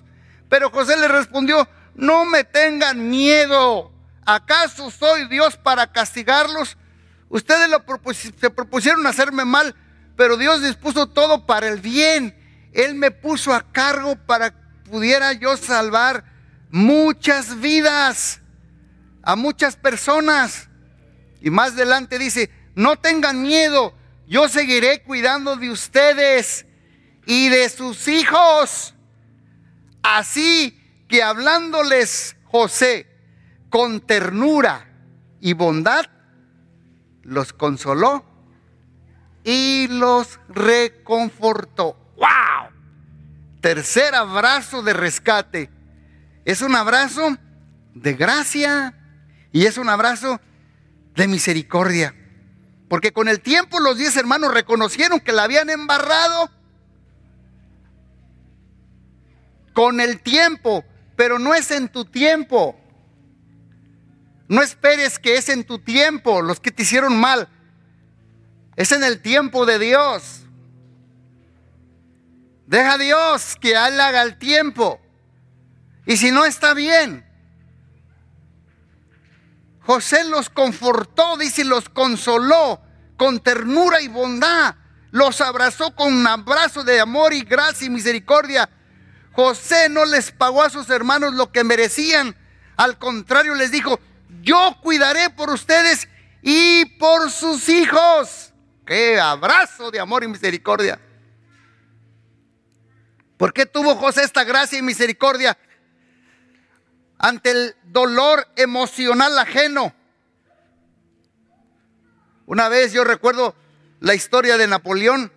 [0.49, 3.93] Pero José le respondió, no me tengan miedo.
[4.27, 6.77] ¿Acaso soy Dios para castigarlos?
[7.29, 7.69] Ustedes
[8.39, 9.75] se propusieron hacerme mal,
[10.17, 12.37] pero Dios dispuso todo para el bien.
[12.73, 14.57] Él me puso a cargo para que
[14.91, 16.25] pudiera yo salvar
[16.71, 18.41] muchas vidas,
[19.23, 20.69] a muchas personas.
[21.41, 23.95] Y más adelante dice, no tengan miedo,
[24.27, 26.67] yo seguiré cuidando de ustedes
[27.27, 28.95] y de sus hijos.
[30.03, 33.07] Así que hablándoles José
[33.71, 34.89] con ternura
[35.41, 36.07] y bondad,
[37.23, 38.25] los consoló
[39.45, 41.97] y los reconfortó.
[42.17, 42.71] ¡Wow!
[43.61, 45.71] Tercer abrazo de rescate.
[46.45, 47.37] Es un abrazo
[47.95, 48.95] de gracia
[49.53, 50.41] y es un abrazo
[51.15, 52.15] de misericordia.
[52.89, 56.51] Porque con el tiempo los diez hermanos reconocieron que la habían embarrado.
[59.73, 60.85] Con el tiempo
[61.17, 62.77] pero no es en tu tiempo.
[64.49, 67.49] No esperes que es en tu tiempo los que te hicieron mal.
[68.77, 70.41] Es en el tiempo de Dios.
[72.67, 75.01] Deja a Dios que haga el tiempo.
[76.07, 77.25] Y si no está bien,
[79.81, 82.81] José los confortó, dice, los consoló
[83.17, 84.77] con ternura y bondad.
[85.11, 88.69] Los abrazó con un abrazo de amor y gracia y misericordia.
[89.33, 92.35] José no les pagó a sus hermanos lo que merecían.
[92.77, 94.01] Al contrario, les dijo,
[94.43, 96.09] yo cuidaré por ustedes
[96.43, 98.53] y por sus hijos.
[98.87, 100.99] Qué abrazo de amor y misericordia.
[103.37, 105.57] ¿Por qué tuvo José esta gracia y misericordia?
[107.19, 109.95] Ante el dolor emocional ajeno.
[112.47, 113.55] Una vez yo recuerdo
[114.01, 115.33] la historia de Napoleón.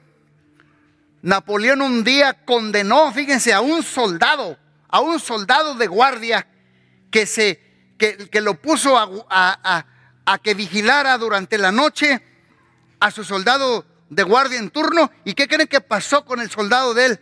[1.21, 4.57] Napoleón un día condenó, fíjense, a un soldado,
[4.89, 6.47] a un soldado de guardia
[7.11, 9.85] que, se, que, lo puso a,
[10.25, 12.21] a que vigilara durante la noche
[12.99, 15.11] a su soldado de guardia en turno.
[15.23, 17.19] ¿Y qué creen que pasó con el soldado de él?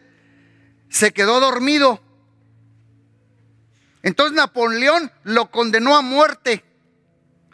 [0.89, 2.01] Se quedó dormido.
[4.06, 6.64] Entonces Napoleón lo condenó a muerte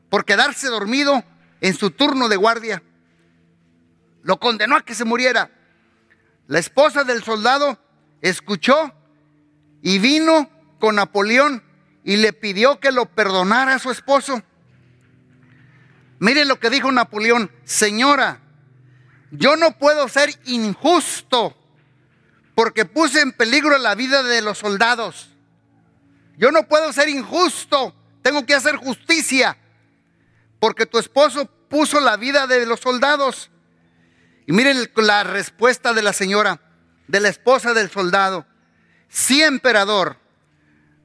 [0.10, 1.24] por quedarse dormido
[1.62, 2.84] en su turno de guardia.
[4.22, 5.50] Lo condenó a que se muriera.
[6.48, 7.80] La esposa del soldado
[8.20, 8.94] escuchó
[9.82, 11.64] y vino con Napoleón
[12.04, 14.44] y le pidió que lo perdonara a su esposo.
[16.20, 18.42] Miren lo que dijo Napoleón, señora,
[19.32, 21.56] yo no puedo ser injusto
[22.56, 25.31] porque puse en peligro la vida de los soldados.
[26.38, 29.58] Yo no puedo ser injusto, tengo que hacer justicia
[30.60, 33.50] porque tu esposo puso la vida de los soldados.
[34.46, 36.62] Y miren la respuesta de la señora,
[37.08, 38.46] de la esposa del soldado.
[39.10, 40.18] Sí, emperador,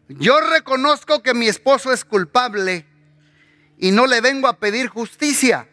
[0.09, 2.87] yo reconozco que mi esposo es culpable
[3.79, 5.69] y no le vengo a pedir justicia,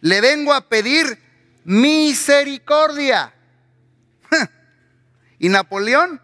[0.00, 1.18] le vengo a pedir
[1.64, 3.34] misericordia.
[5.40, 6.20] Y Napoleón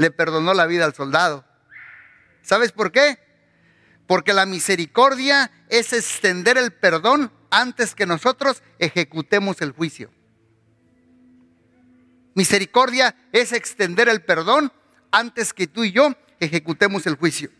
[0.00, 1.44] le perdonó la vida al soldado.
[2.42, 3.18] ¿Sabes por qué?
[4.06, 10.10] Porque la misericordia es extender el perdón antes que nosotros ejecutemos el juicio.
[12.34, 14.72] Misericordia es extender el perdón
[15.10, 17.50] antes que tú y yo ejecutemos el juicio.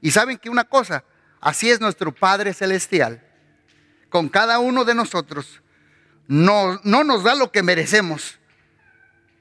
[0.00, 1.04] Y saben que una cosa,
[1.44, 3.22] Así es nuestro Padre Celestial.
[4.08, 5.60] Con cada uno de nosotros
[6.26, 8.38] no, no nos da lo que merecemos,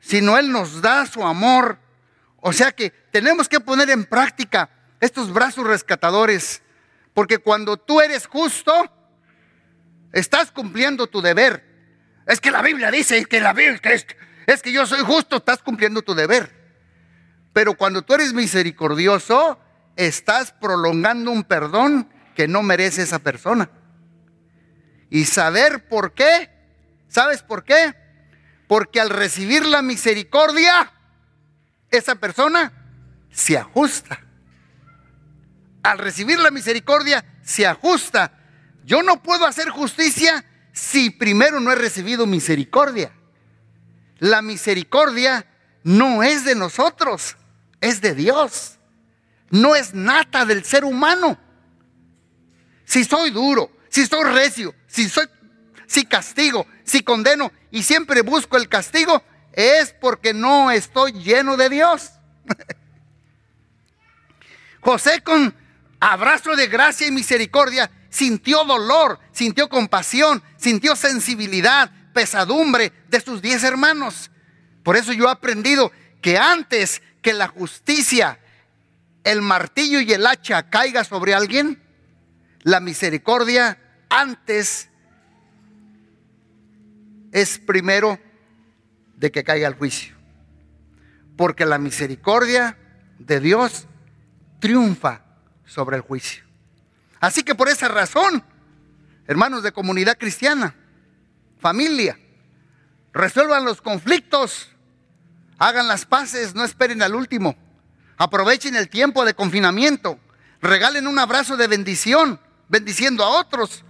[0.02, 1.78] sino Él nos da su amor.
[2.46, 4.70] O sea que tenemos que poner en práctica
[5.00, 6.62] estos brazos rescatadores,
[7.14, 8.74] porque cuando tú eres justo,
[10.12, 11.64] estás cumpliendo tu deber.
[12.28, 14.06] Es que la Biblia dice que la Biblia es,
[14.46, 16.54] es que yo soy justo, estás cumpliendo tu deber.
[17.54, 19.58] Pero cuando tú eres misericordioso,
[19.96, 23.70] estás prolongando un perdón que no merece esa persona.
[25.10, 26.50] Y saber por qué,
[27.08, 27.96] ¿sabes por qué?
[28.68, 30.93] Porque al recibir la misericordia,
[31.98, 32.72] esa persona
[33.32, 34.20] se ajusta.
[35.82, 38.40] Al recibir la misericordia, se ajusta.
[38.86, 43.12] Yo no puedo hacer justicia si primero no he recibido misericordia.
[44.20, 45.46] La misericordia
[45.84, 47.36] no es de nosotros,
[47.82, 48.80] es de Dios
[49.54, 51.38] no es nata del ser humano.
[52.86, 55.28] Si soy duro, si soy recio, si soy
[55.86, 59.22] si castigo, si condeno y siempre busco el castigo,
[59.54, 62.12] es porque no estoy lleno de Dios.
[64.82, 65.56] José con
[66.00, 73.64] abrazo de gracia y misericordia sintió dolor, sintió compasión, sintió sensibilidad, pesadumbre de sus diez
[73.64, 74.30] hermanos.
[74.84, 75.92] Por eso yo he aprendido
[76.22, 78.40] que antes que la justicia
[79.24, 81.82] el martillo y el hacha caiga sobre alguien,
[82.64, 83.80] la misericordia
[84.10, 84.90] antes
[87.32, 88.20] es primero
[89.24, 90.14] de que caiga el juicio.
[91.38, 92.78] Porque la misericordia
[93.18, 93.88] de Dios
[94.60, 95.22] triunfa
[95.66, 96.44] sobre el juicio.
[97.22, 98.44] Así que por esa razón,
[99.26, 100.76] hermanos de comunidad cristiana,
[101.58, 102.20] familia,
[103.14, 104.68] resuelvan los conflictos,
[105.58, 107.56] hagan las paces, no esperen al último.
[108.18, 110.20] Aprovechen el tiempo de confinamiento.
[110.62, 113.86] Regalen un abrazo de bendición, bendiciendo a otros.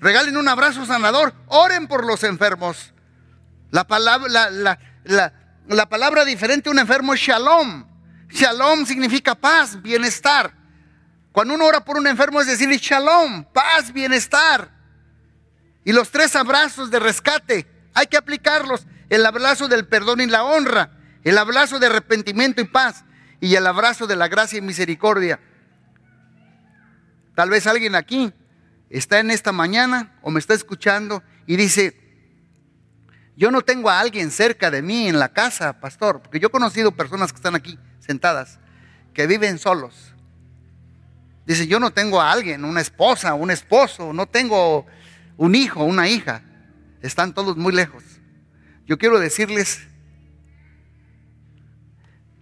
[0.00, 1.32] Regalen un abrazo sanador.
[1.46, 2.92] Oren por los enfermos.
[3.70, 4.50] La palabra,
[5.04, 7.86] la, palabra diferente a un enfermo es shalom.
[8.30, 10.52] Shalom significa paz, bienestar.
[11.32, 14.70] Cuando uno ora por un enfermo es decir shalom, paz, bienestar.
[15.84, 18.86] Y los tres abrazos de rescate hay que aplicarlos.
[19.08, 20.92] El abrazo del perdón y la honra.
[21.22, 23.04] El abrazo de arrepentimiento y paz
[23.40, 25.40] y el abrazo de la gracia y misericordia.
[27.34, 28.32] Tal vez alguien aquí
[28.90, 32.09] está en esta mañana o me está escuchando y dice,
[33.40, 36.50] yo no tengo a alguien cerca de mí en la casa, pastor, porque yo he
[36.50, 38.58] conocido personas que están aquí sentadas,
[39.14, 40.14] que viven solos.
[41.46, 44.84] Dice, yo no tengo a alguien, una esposa, un esposo, no tengo
[45.38, 46.42] un hijo, una hija.
[47.00, 48.04] Están todos muy lejos.
[48.84, 49.88] Yo quiero decirles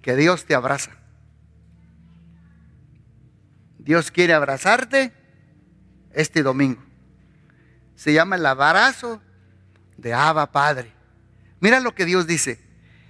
[0.03, 0.91] que Dios te abraza.
[3.79, 5.13] Dios quiere abrazarte
[6.13, 6.83] este domingo.
[7.95, 9.23] Se llama el abrazo
[9.99, 10.91] de Abba Padre.
[11.61, 12.59] Mira lo que Dios dice.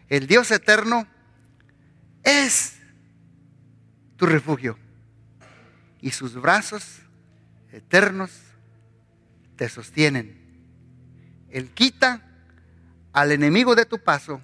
[0.09, 1.07] El Dios eterno
[2.25, 2.79] es
[4.17, 4.77] tu refugio
[6.01, 7.01] y sus brazos
[7.71, 8.31] eternos
[9.57, 10.39] te sostienen.
[11.51, 12.23] Él quita
[13.13, 14.41] al enemigo de tu paso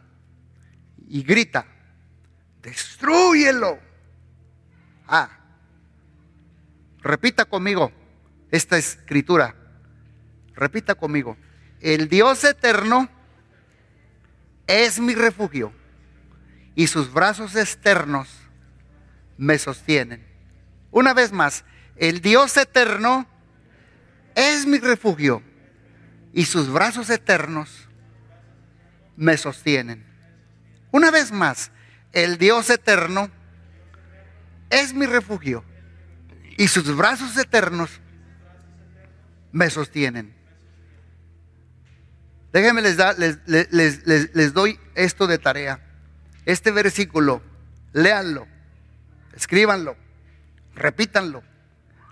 [1.08, 1.66] y grita,
[2.62, 3.78] destruyelo.
[5.06, 5.30] Ah,
[7.00, 7.90] repita conmigo
[8.50, 9.54] esta escritura.
[10.54, 11.36] Repita conmigo.
[11.84, 13.10] El Dios eterno
[14.66, 15.70] es mi refugio
[16.74, 18.30] y sus brazos externos
[19.36, 20.26] me sostienen.
[20.90, 21.66] Una vez más,
[21.96, 23.28] el Dios eterno
[24.34, 25.42] es mi refugio
[26.32, 27.86] y sus brazos eternos
[29.14, 30.06] me sostienen.
[30.90, 31.70] Una vez más,
[32.12, 33.30] el Dios eterno
[34.70, 35.62] es mi refugio
[36.56, 38.00] y sus brazos eternos
[39.52, 40.43] me sostienen.
[42.54, 42.96] Déjenme les,
[43.46, 45.80] les, les, doy esto de tarea.
[46.44, 47.42] Este versículo,
[47.92, 48.46] léanlo,
[49.34, 49.96] escríbanlo,
[50.76, 51.42] repítanlo,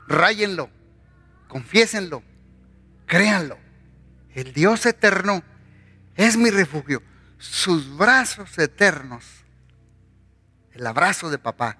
[0.08, 0.68] ráyenlo,
[1.46, 2.24] confiésenlo,
[3.06, 3.56] créanlo.
[4.34, 5.44] El Dios eterno
[6.16, 7.04] es mi refugio.
[7.38, 9.24] Sus brazos eternos,
[10.72, 11.78] el abrazo de papá,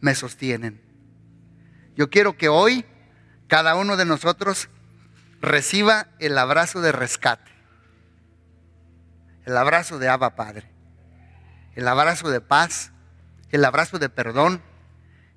[0.00, 0.80] me sostienen.
[1.94, 2.84] Yo quiero que hoy
[3.46, 4.68] cada uno de nosotros
[5.40, 7.52] reciba el abrazo de rescate,
[9.48, 10.68] el abrazo de Abba Padre,
[11.74, 12.92] el abrazo de paz,
[13.50, 14.60] el abrazo de perdón,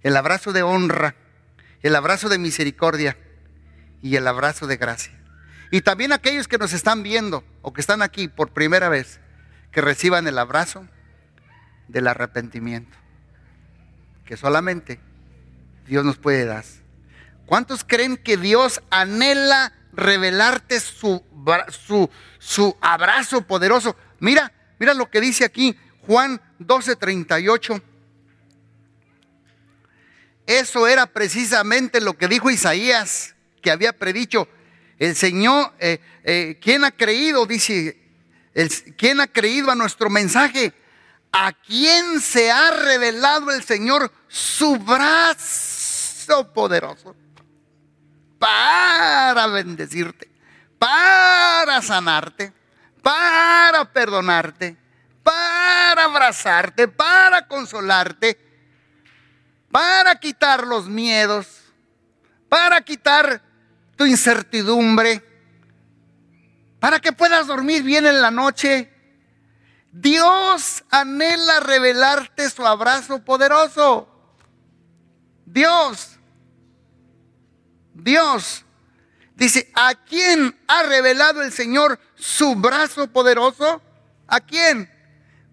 [0.03, 1.15] el abrazo de honra,
[1.81, 3.17] el abrazo de misericordia
[4.01, 5.17] y el abrazo de gracia.
[5.71, 9.21] Y también aquellos que nos están viendo o que están aquí por primera vez,
[9.71, 10.85] que reciban el abrazo
[11.87, 12.97] del arrepentimiento,
[14.25, 14.99] que solamente
[15.87, 16.65] Dios nos puede dar.
[17.45, 21.23] ¿Cuántos creen que Dios anhela revelarte su,
[21.69, 23.95] su, su abrazo poderoso?
[24.19, 27.81] Mira, mira lo que dice aquí Juan 12:38.
[30.47, 34.47] Eso era precisamente lo que dijo Isaías, que había predicho.
[34.97, 37.45] El Señor, eh, eh, ¿quién ha creído?
[37.45, 37.97] Dice,
[38.97, 40.73] ¿quién ha creído a nuestro mensaje?
[41.31, 47.15] ¿A quién se ha revelado el Señor su brazo poderoso?
[48.41, 50.29] Para bendecirte,
[50.77, 52.51] para sanarte,
[53.01, 54.75] para perdonarte,
[55.23, 58.51] para abrazarte, para consolarte
[59.71, 61.47] para quitar los miedos,
[62.49, 63.41] para quitar
[63.95, 65.23] tu incertidumbre,
[66.79, 68.91] para que puedas dormir bien en la noche.
[69.93, 74.07] Dios anhela revelarte su abrazo poderoso.
[75.45, 76.10] Dios,
[77.93, 78.65] Dios,
[79.35, 83.81] dice, ¿a quién ha revelado el Señor su brazo poderoso?
[84.27, 84.89] ¿A quién?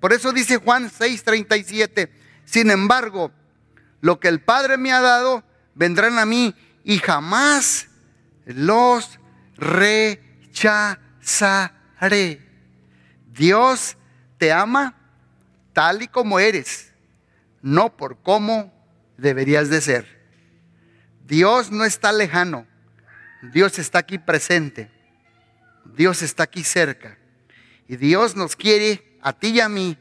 [0.00, 2.10] Por eso dice Juan 6:37,
[2.44, 3.32] sin embargo,
[4.00, 5.42] lo que el Padre me ha dado,
[5.74, 7.88] vendrán a mí y jamás
[8.44, 9.18] los
[9.56, 10.86] rechazaré.
[13.32, 13.96] Dios
[14.38, 14.94] te ama
[15.72, 16.92] tal y como eres,
[17.60, 18.72] no por cómo
[19.16, 20.17] deberías de ser.
[21.28, 22.66] Dios no está lejano,
[23.42, 24.90] Dios está aquí presente,
[25.84, 27.18] Dios está aquí cerca.
[27.86, 29.98] Y Dios nos quiere, a ti y a mí,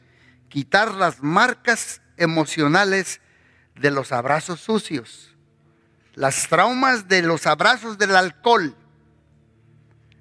[0.48, 3.20] quitar las marcas emocionales
[3.76, 5.36] de los abrazos sucios,
[6.16, 8.74] las traumas de los abrazos del alcohol,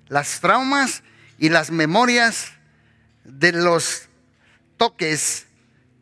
[0.09, 1.05] las traumas
[1.39, 2.53] y las memorias
[3.23, 4.09] de los
[4.77, 5.47] toques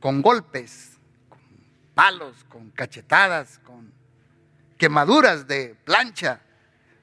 [0.01, 0.93] con golpes,
[1.29, 1.41] con
[1.95, 3.94] palos, con cachetadas, con
[4.85, 6.43] quemaduras de plancha.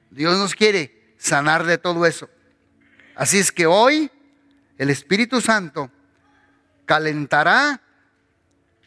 [0.08, 2.30] Dios nos quiere sanar de todo eso.
[3.16, 4.08] Así es que hoy
[4.78, 5.90] el Espíritu Santo
[6.86, 7.80] calentará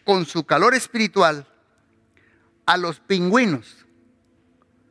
[0.05, 1.45] con su calor espiritual
[2.65, 3.85] a los pingüinos.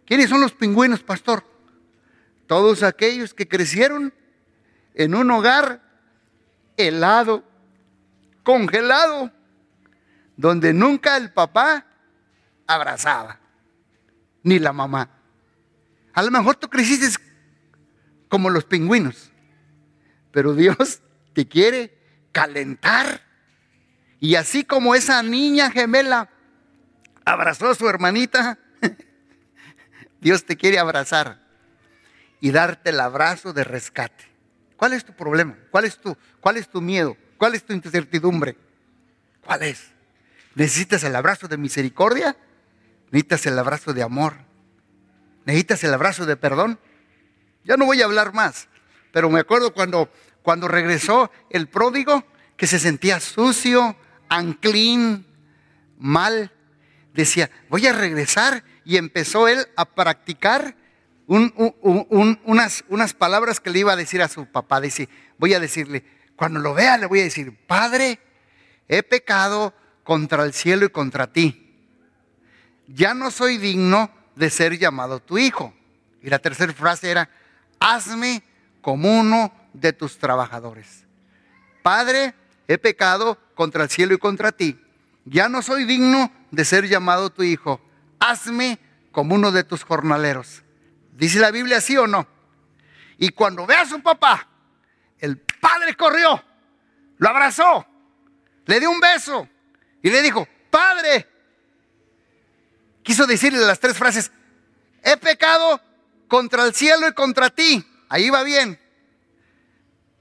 [0.04, 1.42] ¿Quiénes son los pingüinos, pastor?
[2.46, 4.12] Todos aquellos que crecieron
[4.92, 5.80] en un hogar
[6.76, 7.42] helado,
[8.42, 9.32] congelado,
[10.36, 11.86] donde nunca el papá
[12.66, 13.40] abrazaba,
[14.44, 15.10] ni la mamá.
[16.12, 17.08] A lo mejor tú creciste
[18.28, 19.32] como los pingüinos,
[20.30, 21.00] pero Dios
[21.32, 21.98] te quiere
[22.30, 23.22] calentar.
[24.20, 26.30] Y así como esa niña gemela
[27.24, 28.58] abrazó a su hermanita,
[30.20, 31.42] Dios te quiere abrazar
[32.40, 34.24] y darte el abrazo de rescate.
[34.76, 35.56] ¿Cuál es tu problema?
[35.70, 37.16] ¿Cuál es tu, cuál es tu miedo?
[37.38, 38.56] ¿Cuál es tu incertidumbre?
[39.44, 39.90] ¿Cuál es?
[40.54, 42.36] ¿Necesitas el abrazo de misericordia?
[43.14, 44.34] ¿Necesitas el abrazo de amor?
[45.44, 46.80] ¿Necesitas el abrazo de perdón?
[47.62, 48.66] Ya no voy a hablar más,
[49.12, 50.10] pero me acuerdo cuando,
[50.42, 52.24] cuando regresó el pródigo,
[52.56, 53.96] que se sentía sucio,
[54.28, 55.28] anclín,
[55.96, 56.50] mal.
[57.12, 60.76] Decía, voy a regresar y empezó él a practicar
[61.28, 64.80] unas, unas palabras que le iba a decir a su papá.
[64.80, 65.08] Dice,
[65.38, 66.04] voy a decirle,
[66.34, 68.18] cuando lo vea le voy a decir, Padre,
[68.88, 71.63] he pecado contra el cielo y contra ti.
[72.86, 75.74] Ya no soy digno de ser llamado tu hijo.
[76.22, 77.28] Y la tercera frase era,
[77.78, 78.42] hazme
[78.80, 81.04] como uno de tus trabajadores.
[81.82, 82.34] Padre,
[82.66, 84.80] he pecado contra el cielo y contra ti.
[85.24, 87.80] Ya no soy digno de ser llamado tu hijo.
[88.18, 88.78] Hazme
[89.12, 90.62] como uno de tus jornaleros.
[91.12, 92.26] ¿Dice la Biblia así o no?
[93.18, 94.48] Y cuando ve a su papá,
[95.18, 96.42] el padre corrió,
[97.18, 97.86] lo abrazó,
[98.66, 99.48] le dio un beso
[100.02, 101.28] y le dijo, Padre,
[103.04, 104.32] quiso decirle las tres frases,
[105.04, 105.80] he pecado
[106.26, 107.86] contra el cielo y contra ti.
[108.08, 108.80] Ahí va bien.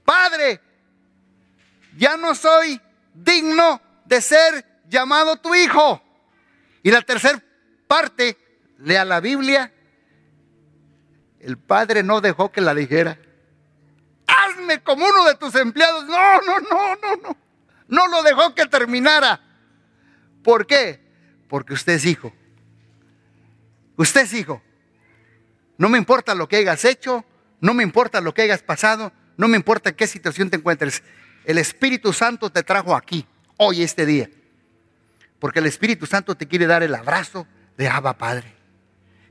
[0.04, 0.60] Padre,
[1.96, 2.80] ya no soy
[3.14, 6.00] digno de ser llamado tu hijo.
[6.82, 7.42] Y la tercera
[7.88, 8.36] parte,
[8.78, 9.72] lea la Biblia,
[11.40, 13.18] el padre no dejó que la dijera.
[14.26, 16.04] Hazme como uno de tus empleados.
[16.04, 17.36] No, no, no, no, no.
[17.88, 19.40] No lo dejó que terminara.
[20.42, 21.00] ¿Por qué?
[21.48, 22.32] Porque usted es hijo.
[23.96, 24.62] Usted hijo.
[25.76, 27.24] No me importa lo que hayas hecho,
[27.60, 31.02] no me importa lo que hayas pasado, no me importa en qué situación te encuentres.
[31.44, 33.26] El Espíritu Santo te trajo aquí,
[33.56, 34.30] hoy, este día.
[35.38, 38.54] Porque el Espíritu Santo te quiere dar el abrazo de Abba Padre.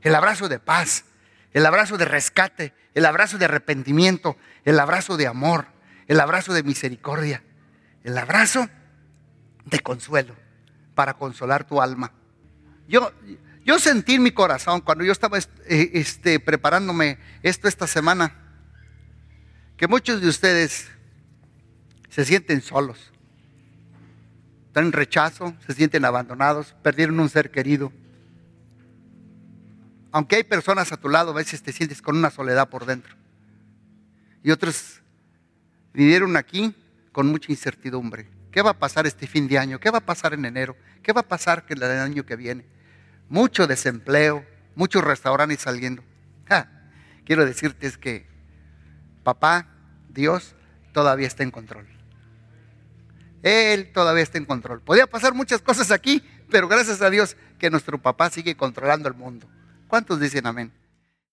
[0.02, 1.06] El abrazo de paz,
[1.52, 5.66] el abrazo de rescate, el abrazo de arrepentimiento, el abrazo de amor,
[6.06, 7.42] el abrazo de misericordia,
[8.02, 8.68] el abrazo
[9.64, 10.36] de consuelo
[10.94, 12.12] para consolar tu alma.
[12.86, 13.12] Yo,
[13.64, 18.34] yo sentí en mi corazón cuando yo estaba eh, este, preparándome esto esta semana,
[19.76, 20.88] que muchos de ustedes
[22.10, 23.10] se sienten solos,
[24.66, 27.90] están en rechazo, se sienten abandonados, perdieron un ser querido.
[30.12, 33.16] Aunque hay personas a tu lado, a veces te sientes con una soledad por dentro.
[34.42, 35.00] Y otros
[35.92, 36.74] vivieron aquí
[37.12, 38.28] con mucha incertidumbre.
[38.52, 39.80] ¿Qué va a pasar este fin de año?
[39.80, 40.76] ¿Qué va a pasar en enero?
[41.02, 42.73] ¿Qué va a pasar el año que viene?
[43.28, 44.44] Mucho desempleo,
[44.74, 46.02] muchos restaurantes saliendo.
[47.24, 48.26] quiero decirte es que
[49.22, 49.68] papá,
[50.08, 50.54] Dios,
[50.92, 51.86] todavía está en control.
[53.42, 54.80] Él todavía está en control.
[54.80, 59.14] Podía pasar muchas cosas aquí, pero gracias a Dios que nuestro papá sigue controlando el
[59.14, 59.46] mundo.
[59.88, 60.72] ¿Cuántos dicen amén?